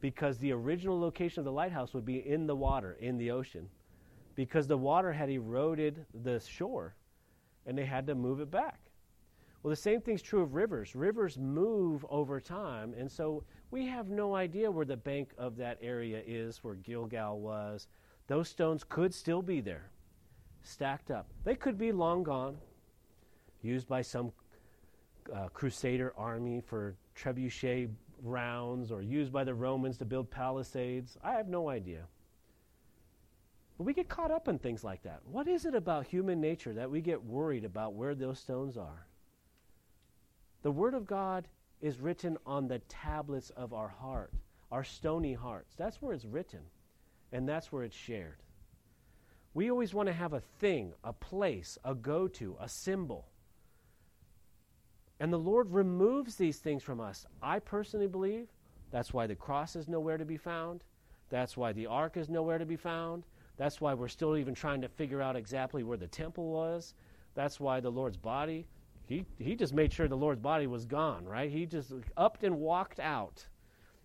because 0.00 0.38
the 0.38 0.52
original 0.52 0.98
location 0.98 1.40
of 1.40 1.44
the 1.44 1.52
lighthouse 1.52 1.92
would 1.92 2.06
be 2.06 2.26
in 2.26 2.46
the 2.46 2.56
water, 2.56 2.96
in 2.98 3.18
the 3.18 3.30
ocean, 3.30 3.68
because 4.36 4.66
the 4.66 4.78
water 4.78 5.12
had 5.12 5.28
eroded 5.28 6.06
the 6.22 6.40
shore 6.40 6.94
and 7.66 7.76
they 7.76 7.84
had 7.84 8.06
to 8.06 8.14
move 8.14 8.40
it 8.40 8.50
back. 8.50 8.80
Well, 9.62 9.70
the 9.70 9.76
same 9.76 10.00
thing's 10.00 10.22
true 10.22 10.42
of 10.42 10.54
rivers. 10.54 10.94
Rivers 10.94 11.36
move 11.36 12.06
over 12.08 12.40
time, 12.40 12.94
and 12.96 13.10
so 13.10 13.42
we 13.70 13.86
have 13.86 14.08
no 14.08 14.34
idea 14.34 14.70
where 14.70 14.84
the 14.84 14.96
bank 14.96 15.30
of 15.38 15.56
that 15.56 15.78
area 15.82 16.22
is, 16.26 16.62
where 16.62 16.74
Gilgal 16.76 17.40
was. 17.40 17.88
Those 18.28 18.48
stones 18.48 18.84
could 18.84 19.14
still 19.14 19.42
be 19.42 19.60
there, 19.60 19.90
stacked 20.62 21.10
up. 21.10 21.26
They 21.44 21.54
could 21.54 21.78
be 21.78 21.92
long 21.92 22.22
gone, 22.22 22.56
used 23.62 23.88
by 23.88 24.02
some 24.02 24.32
uh, 25.34 25.48
crusader 25.48 26.12
army 26.16 26.62
for 26.64 26.94
trebuchet 27.16 27.88
rounds, 28.22 28.90
or 28.90 29.02
used 29.02 29.32
by 29.32 29.44
the 29.44 29.54
Romans 29.54 29.98
to 29.98 30.04
build 30.04 30.30
palisades. 30.30 31.18
I 31.22 31.32
have 31.32 31.48
no 31.48 31.68
idea. 31.68 32.02
But 33.76 33.84
we 33.84 33.92
get 33.92 34.08
caught 34.08 34.30
up 34.30 34.48
in 34.48 34.58
things 34.58 34.82
like 34.82 35.02
that. 35.02 35.20
What 35.30 35.48
is 35.48 35.66
it 35.66 35.74
about 35.74 36.06
human 36.06 36.40
nature 36.40 36.72
that 36.74 36.90
we 36.90 37.00
get 37.00 37.22
worried 37.22 37.64
about 37.64 37.94
where 37.94 38.14
those 38.14 38.38
stones 38.38 38.76
are? 38.76 39.06
The 40.62 40.70
Word 40.70 40.94
of 40.94 41.06
God 41.06 41.46
is 41.80 42.00
written 42.00 42.36
on 42.46 42.68
the 42.68 42.78
tablets 42.88 43.50
of 43.50 43.72
our 43.72 43.88
heart, 43.88 44.32
our 44.72 44.84
stony 44.84 45.34
hearts. 45.34 45.74
That's 45.76 46.00
where 46.00 46.14
it's 46.14 46.24
written, 46.24 46.60
and 47.32 47.48
that's 47.48 47.70
where 47.70 47.84
it's 47.84 47.96
shared. 47.96 48.36
We 49.54 49.70
always 49.70 49.94
want 49.94 50.08
to 50.08 50.12
have 50.12 50.32
a 50.32 50.42
thing, 50.58 50.92
a 51.02 51.12
place, 51.12 51.78
a 51.84 51.94
go 51.94 52.28
to, 52.28 52.56
a 52.60 52.68
symbol. 52.68 53.26
And 55.18 55.32
the 55.32 55.38
Lord 55.38 55.70
removes 55.72 56.36
these 56.36 56.58
things 56.58 56.82
from 56.82 57.00
us. 57.00 57.24
I 57.42 57.58
personally 57.58 58.06
believe 58.06 58.48
that's 58.90 59.14
why 59.14 59.26
the 59.26 59.34
cross 59.34 59.74
is 59.74 59.88
nowhere 59.88 60.18
to 60.18 60.26
be 60.26 60.36
found. 60.36 60.84
That's 61.30 61.56
why 61.56 61.72
the 61.72 61.86
ark 61.86 62.16
is 62.16 62.28
nowhere 62.28 62.58
to 62.58 62.66
be 62.66 62.76
found. 62.76 63.24
That's 63.56 63.80
why 63.80 63.94
we're 63.94 64.08
still 64.08 64.36
even 64.36 64.54
trying 64.54 64.82
to 64.82 64.88
figure 64.88 65.22
out 65.22 65.36
exactly 65.36 65.82
where 65.82 65.96
the 65.96 66.06
temple 66.06 66.50
was. 66.50 66.94
That's 67.34 67.58
why 67.58 67.80
the 67.80 67.90
Lord's 67.90 68.18
body 68.18 68.66
he, 69.06 69.24
he 69.38 69.54
just 69.54 69.72
made 69.72 69.92
sure 69.92 70.08
the 70.08 70.16
Lord's 70.16 70.40
body 70.40 70.66
was 70.66 70.84
gone, 70.84 71.24
right? 71.24 71.50
He 71.50 71.64
just 71.64 71.92
upped 72.16 72.42
and 72.42 72.58
walked 72.58 72.98
out 72.98 73.46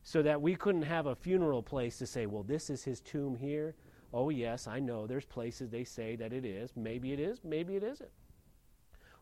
so 0.04 0.22
that 0.22 0.42
we 0.42 0.56
couldn't 0.56 0.84
have 0.84 1.08
a 1.08 1.16
funeral 1.16 1.64
place 1.64 1.98
to 1.98 2.06
say, 2.06 2.28
well, 2.28 2.44
this 2.44 2.70
is 2.70 2.84
his 2.84 3.02
tomb 3.02 3.36
here. 3.36 3.76
Oh, 4.14 4.30
yes, 4.30 4.68
I 4.68 4.80
know 4.80 5.08
there's 5.08 5.26
places 5.26 5.70
they 5.70 5.84
say 5.84 6.16
that 6.18 6.34
it 6.34 6.46
is. 6.46 6.72
Maybe 6.76 7.14
it 7.14 7.20
is, 7.20 7.40
maybe 7.44 7.76
it 7.76 7.84
isn't. 7.84 8.10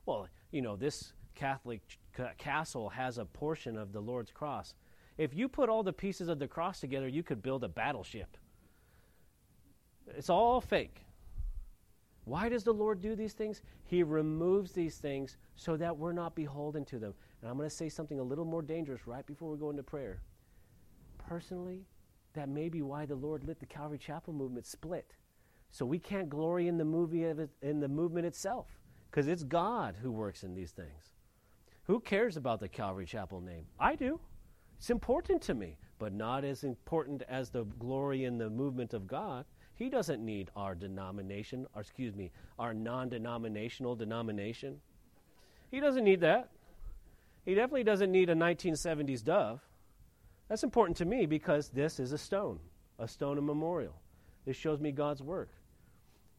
Well, 0.05 0.27
you 0.51 0.61
know, 0.61 0.75
this 0.75 1.13
Catholic 1.35 1.81
castle 2.37 2.89
has 2.89 3.17
a 3.17 3.25
portion 3.25 3.77
of 3.77 3.93
the 3.93 4.01
Lord's 4.01 4.31
cross. 4.31 4.73
If 5.17 5.33
you 5.33 5.47
put 5.47 5.69
all 5.69 5.83
the 5.83 5.93
pieces 5.93 6.27
of 6.27 6.39
the 6.39 6.47
cross 6.47 6.79
together, 6.79 7.07
you 7.07 7.23
could 7.23 7.41
build 7.41 7.63
a 7.63 7.69
battleship. 7.69 8.37
It's 10.07 10.29
all 10.29 10.59
fake. 10.59 11.05
Why 12.29 12.47
does 12.47 12.63
the 12.63 12.71
Lord 12.71 13.01
do 13.01 13.15
these 13.15 13.33
things? 13.33 13.63
He 13.85 14.03
removes 14.03 14.71
these 14.71 14.97
things 14.97 15.37
so 15.55 15.75
that 15.77 15.97
we're 15.97 16.13
not 16.13 16.35
beholden 16.35 16.85
to 16.85 16.99
them. 16.99 17.15
And 17.41 17.49
I'm 17.49 17.57
going 17.57 17.67
to 17.67 17.75
say 17.75 17.89
something 17.89 18.19
a 18.19 18.23
little 18.23 18.45
more 18.45 18.61
dangerous 18.61 19.07
right 19.07 19.25
before 19.25 19.49
we 19.49 19.57
go 19.57 19.71
into 19.71 19.81
prayer. 19.81 20.21
Personally, 21.17 21.87
that 22.33 22.47
may 22.47 22.69
be 22.69 22.83
why 22.83 23.07
the 23.07 23.15
Lord 23.15 23.45
let 23.47 23.59
the 23.59 23.65
Calvary 23.65 23.97
Chapel 23.97 24.31
movement 24.31 24.67
split. 24.67 25.15
So 25.71 25.87
we 25.87 25.97
can't 25.97 26.29
glory 26.29 26.67
in 26.67 26.77
the 26.77 26.85
movie 26.85 27.23
it, 27.23 27.49
in 27.63 27.79
the 27.79 27.87
movement 27.87 28.27
itself 28.27 28.67
because 29.09 29.27
it's 29.27 29.43
God 29.43 29.95
who 29.99 30.11
works 30.11 30.43
in 30.43 30.53
these 30.53 30.71
things. 30.71 31.15
Who 31.83 31.99
cares 31.99 32.37
about 32.37 32.59
the 32.59 32.69
Calvary 32.69 33.07
Chapel 33.07 33.41
name? 33.41 33.65
I 33.79 33.95
do. 33.95 34.19
It's 34.77 34.91
important 34.91 35.41
to 35.43 35.55
me, 35.55 35.77
but 35.97 36.13
not 36.13 36.45
as 36.45 36.63
important 36.63 37.23
as 37.27 37.49
the 37.49 37.63
glory 37.63 38.25
in 38.25 38.37
the 38.37 38.49
movement 38.49 38.93
of 38.93 39.07
God. 39.07 39.45
He 39.79 39.87
doesn't 39.87 40.23
need 40.23 40.51
our 40.57 40.75
denomination, 40.75 41.65
or 41.73 41.79
excuse 41.79 42.13
me, 42.13 42.31
our 42.59 42.73
non 42.73 43.07
denominational 43.07 43.95
denomination. 43.95 44.81
He 45.71 45.79
doesn't 45.79 46.03
need 46.03 46.19
that. 46.19 46.49
He 47.45 47.55
definitely 47.55 47.85
doesn't 47.85 48.11
need 48.11 48.29
a 48.29 48.35
1970s 48.35 49.23
dove. 49.23 49.61
That's 50.49 50.63
important 50.63 50.97
to 50.97 51.05
me 51.05 51.25
because 51.25 51.69
this 51.69 51.97
is 51.97 52.11
a 52.11 52.17
stone, 52.17 52.59
a 52.99 53.07
stone 53.07 53.37
of 53.37 53.45
memorial. 53.45 53.93
This 54.45 54.57
shows 54.57 54.81
me 54.81 54.91
God's 54.91 55.23
work. 55.23 55.49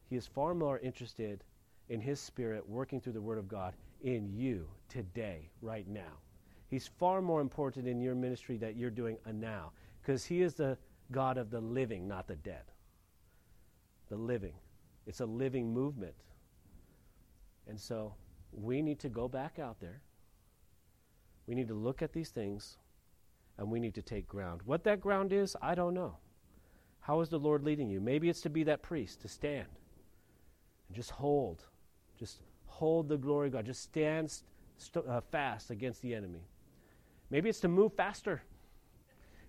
He 0.07 0.17
is 0.17 0.27
far 0.27 0.53
more 0.53 0.77
interested 0.77 1.43
in 1.89 1.99
His 1.99 2.19
Spirit 2.19 2.69
working 2.69 3.01
through 3.01 3.13
the 3.13 3.21
Word 3.21 3.39
of 3.39 3.47
God 3.47 3.73
in 4.03 4.29
you 4.31 4.67
today, 4.87 5.49
right 5.63 5.87
now. 5.87 6.19
He's 6.67 6.87
far 6.99 7.23
more 7.23 7.41
important 7.41 7.87
in 7.87 8.01
your 8.01 8.13
ministry 8.13 8.57
that 8.57 8.75
you're 8.75 8.91
doing 8.91 9.17
a 9.25 9.33
now 9.33 9.71
because 9.99 10.25
He 10.25 10.43
is 10.43 10.53
the 10.53 10.77
God 11.11 11.39
of 11.39 11.49
the 11.49 11.59
living, 11.59 12.07
not 12.07 12.27
the 12.27 12.35
dead 12.35 12.65
the 14.11 14.17
living. 14.17 14.53
It's 15.07 15.21
a 15.21 15.25
living 15.25 15.73
movement. 15.73 16.13
And 17.67 17.79
so 17.79 18.13
we 18.51 18.81
need 18.81 18.99
to 18.99 19.09
go 19.09 19.29
back 19.29 19.57
out 19.57 19.79
there. 19.79 20.01
We 21.47 21.55
need 21.55 21.69
to 21.69 21.73
look 21.73 22.01
at 22.01 22.11
these 22.11 22.29
things 22.29 22.77
and 23.57 23.71
we 23.71 23.79
need 23.79 23.95
to 23.95 24.01
take 24.01 24.27
ground. 24.27 24.61
What 24.65 24.83
that 24.83 24.99
ground 24.99 25.31
is, 25.31 25.55
I 25.61 25.75
don't 25.75 25.93
know. 25.93 26.17
How 26.99 27.21
is 27.21 27.29
the 27.29 27.39
Lord 27.39 27.63
leading 27.63 27.89
you? 27.89 28.01
Maybe 28.01 28.29
it's 28.29 28.41
to 28.41 28.49
be 28.49 28.63
that 28.65 28.81
priest, 28.81 29.21
to 29.21 29.29
stand 29.29 29.67
and 30.87 30.95
just 30.95 31.11
hold. 31.11 31.63
Just 32.19 32.41
hold 32.65 33.07
the 33.07 33.17
glory 33.17 33.47
of 33.47 33.53
God. 33.53 33.65
Just 33.65 33.81
stand 33.81 34.31
st- 34.77 35.07
uh, 35.07 35.21
fast 35.31 35.71
against 35.71 36.01
the 36.01 36.13
enemy. 36.13 36.43
Maybe 37.29 37.47
it's 37.49 37.61
to 37.61 37.69
move 37.69 37.93
faster. 37.93 38.43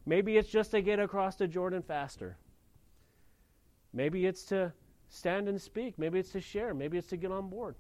Maybe 0.07 0.37
it's 0.37 0.49
just 0.49 0.71
to 0.71 0.83
get 0.83 1.01
across 1.01 1.35
the 1.35 1.49
Jordan 1.49 1.83
faster. 1.83 2.37
Maybe 3.93 4.27
it's 4.27 4.45
to 4.45 4.73
stand 5.09 5.49
and 5.49 5.61
speak. 5.61 5.99
Maybe 5.99 6.19
it's 6.19 6.33
to 6.33 6.41
share. 6.41 6.75
Maybe 6.75 6.99
it's 6.99 7.09
to 7.09 7.17
get 7.17 7.31
on 7.31 7.49
board. 7.49 7.77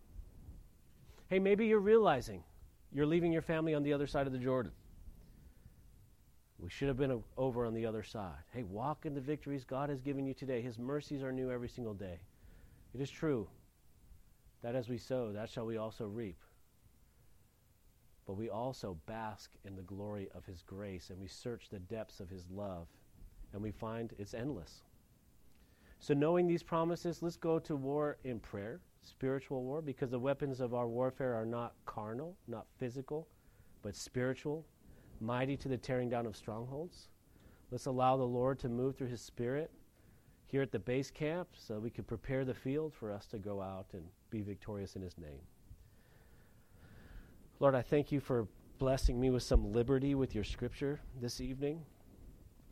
Hey, 1.28 1.38
maybe 1.38 1.66
you're 1.66 1.80
realizing 1.80 2.42
you're 2.92 3.06
leaving 3.06 3.32
your 3.32 3.42
family 3.42 3.74
on 3.74 3.82
the 3.82 3.92
other 3.92 4.06
side 4.06 4.26
of 4.26 4.32
the 4.32 4.38
Jordan. 4.38 4.72
We 6.58 6.68
should 6.68 6.88
have 6.88 6.98
been 6.98 7.22
over 7.36 7.66
on 7.66 7.74
the 7.74 7.86
other 7.86 8.02
side. 8.02 8.44
Hey, 8.52 8.62
walk 8.62 9.06
in 9.06 9.14
the 9.14 9.20
victories 9.20 9.64
God 9.64 9.88
has 9.88 10.00
given 10.00 10.26
you 10.26 10.34
today. 10.34 10.60
His 10.60 10.78
mercies 10.78 11.22
are 11.22 11.32
new 11.32 11.50
every 11.50 11.68
single 11.68 11.94
day. 11.94 12.20
It 12.94 13.00
is 13.00 13.10
true 13.10 13.48
that 14.62 14.76
as 14.76 14.88
we 14.88 14.98
sow, 14.98 15.32
that 15.32 15.50
shall 15.50 15.66
we 15.66 15.76
also 15.76 16.06
reap. 16.06 16.38
But 18.26 18.34
we 18.34 18.48
also 18.48 18.96
bask 19.06 19.50
in 19.64 19.74
the 19.74 19.82
glory 19.82 20.28
of 20.34 20.44
His 20.44 20.62
grace 20.62 21.10
and 21.10 21.18
we 21.18 21.26
search 21.26 21.68
the 21.68 21.80
depths 21.80 22.20
of 22.20 22.28
His 22.28 22.44
love 22.48 22.86
and 23.52 23.60
we 23.60 23.72
find 23.72 24.12
it's 24.18 24.34
endless. 24.34 24.82
So, 26.02 26.14
knowing 26.14 26.48
these 26.48 26.64
promises, 26.64 27.22
let's 27.22 27.36
go 27.36 27.60
to 27.60 27.76
war 27.76 28.18
in 28.24 28.40
prayer, 28.40 28.80
spiritual 29.02 29.62
war, 29.62 29.80
because 29.80 30.10
the 30.10 30.18
weapons 30.18 30.58
of 30.58 30.74
our 30.74 30.88
warfare 30.88 31.32
are 31.32 31.46
not 31.46 31.74
carnal, 31.86 32.36
not 32.48 32.66
physical, 32.76 33.28
but 33.82 33.94
spiritual, 33.94 34.66
mighty 35.20 35.56
to 35.58 35.68
the 35.68 35.76
tearing 35.76 36.10
down 36.10 36.26
of 36.26 36.36
strongholds. 36.36 37.06
Let's 37.70 37.86
allow 37.86 38.16
the 38.16 38.24
Lord 38.24 38.58
to 38.58 38.68
move 38.68 38.96
through 38.96 39.10
His 39.10 39.20
Spirit 39.20 39.70
here 40.48 40.60
at 40.60 40.72
the 40.72 40.78
base 40.80 41.08
camp 41.08 41.50
so 41.52 41.78
we 41.78 41.88
can 41.88 42.02
prepare 42.02 42.44
the 42.44 42.52
field 42.52 42.92
for 42.92 43.12
us 43.12 43.26
to 43.26 43.38
go 43.38 43.62
out 43.62 43.86
and 43.92 44.02
be 44.28 44.42
victorious 44.42 44.96
in 44.96 45.02
His 45.02 45.16
name. 45.16 45.40
Lord, 47.60 47.76
I 47.76 47.82
thank 47.82 48.10
you 48.10 48.18
for 48.18 48.48
blessing 48.80 49.20
me 49.20 49.30
with 49.30 49.44
some 49.44 49.72
liberty 49.72 50.16
with 50.16 50.34
your 50.34 50.42
scripture 50.42 50.98
this 51.20 51.40
evening. 51.40 51.84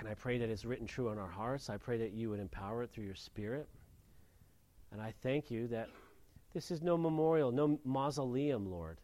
And 0.00 0.08
I 0.08 0.14
pray 0.14 0.38
that 0.38 0.48
it's 0.48 0.64
written 0.64 0.86
true 0.86 1.10
on 1.10 1.18
our 1.18 1.28
hearts. 1.28 1.68
I 1.68 1.76
pray 1.76 1.98
that 1.98 2.12
you 2.12 2.30
would 2.30 2.40
empower 2.40 2.82
it 2.82 2.90
through 2.90 3.04
your 3.04 3.14
Spirit. 3.14 3.68
And 4.92 5.00
I 5.00 5.12
thank 5.22 5.50
you 5.50 5.68
that 5.68 5.88
this 6.54 6.70
is 6.70 6.80
no 6.80 6.96
memorial, 6.96 7.52
no 7.52 7.78
mausoleum, 7.84 8.70
Lord. 8.70 8.98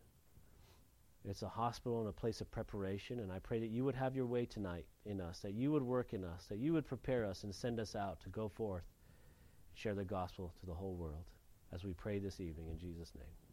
It's 1.28 1.42
a 1.42 1.48
hospital 1.48 2.00
and 2.00 2.08
a 2.08 2.12
place 2.12 2.40
of 2.40 2.50
preparation. 2.50 3.20
And 3.20 3.30
I 3.30 3.40
pray 3.40 3.60
that 3.60 3.68
you 3.68 3.84
would 3.84 3.94
have 3.94 4.16
your 4.16 4.24
way 4.24 4.46
tonight 4.46 4.86
in 5.04 5.20
us, 5.20 5.40
that 5.40 5.52
you 5.52 5.70
would 5.70 5.82
work 5.82 6.14
in 6.14 6.24
us, 6.24 6.46
that 6.48 6.58
you 6.58 6.72
would 6.72 6.86
prepare 6.86 7.26
us 7.26 7.44
and 7.44 7.54
send 7.54 7.78
us 7.78 7.94
out 7.94 8.20
to 8.22 8.30
go 8.30 8.48
forth, 8.48 8.84
share 9.74 9.94
the 9.94 10.04
gospel 10.04 10.54
to 10.60 10.66
the 10.66 10.74
whole 10.74 10.94
world. 10.94 11.24
As 11.74 11.84
we 11.84 11.92
pray 11.92 12.18
this 12.18 12.40
evening 12.40 12.68
in 12.70 12.78
Jesus' 12.78 13.12
name. 13.14 13.45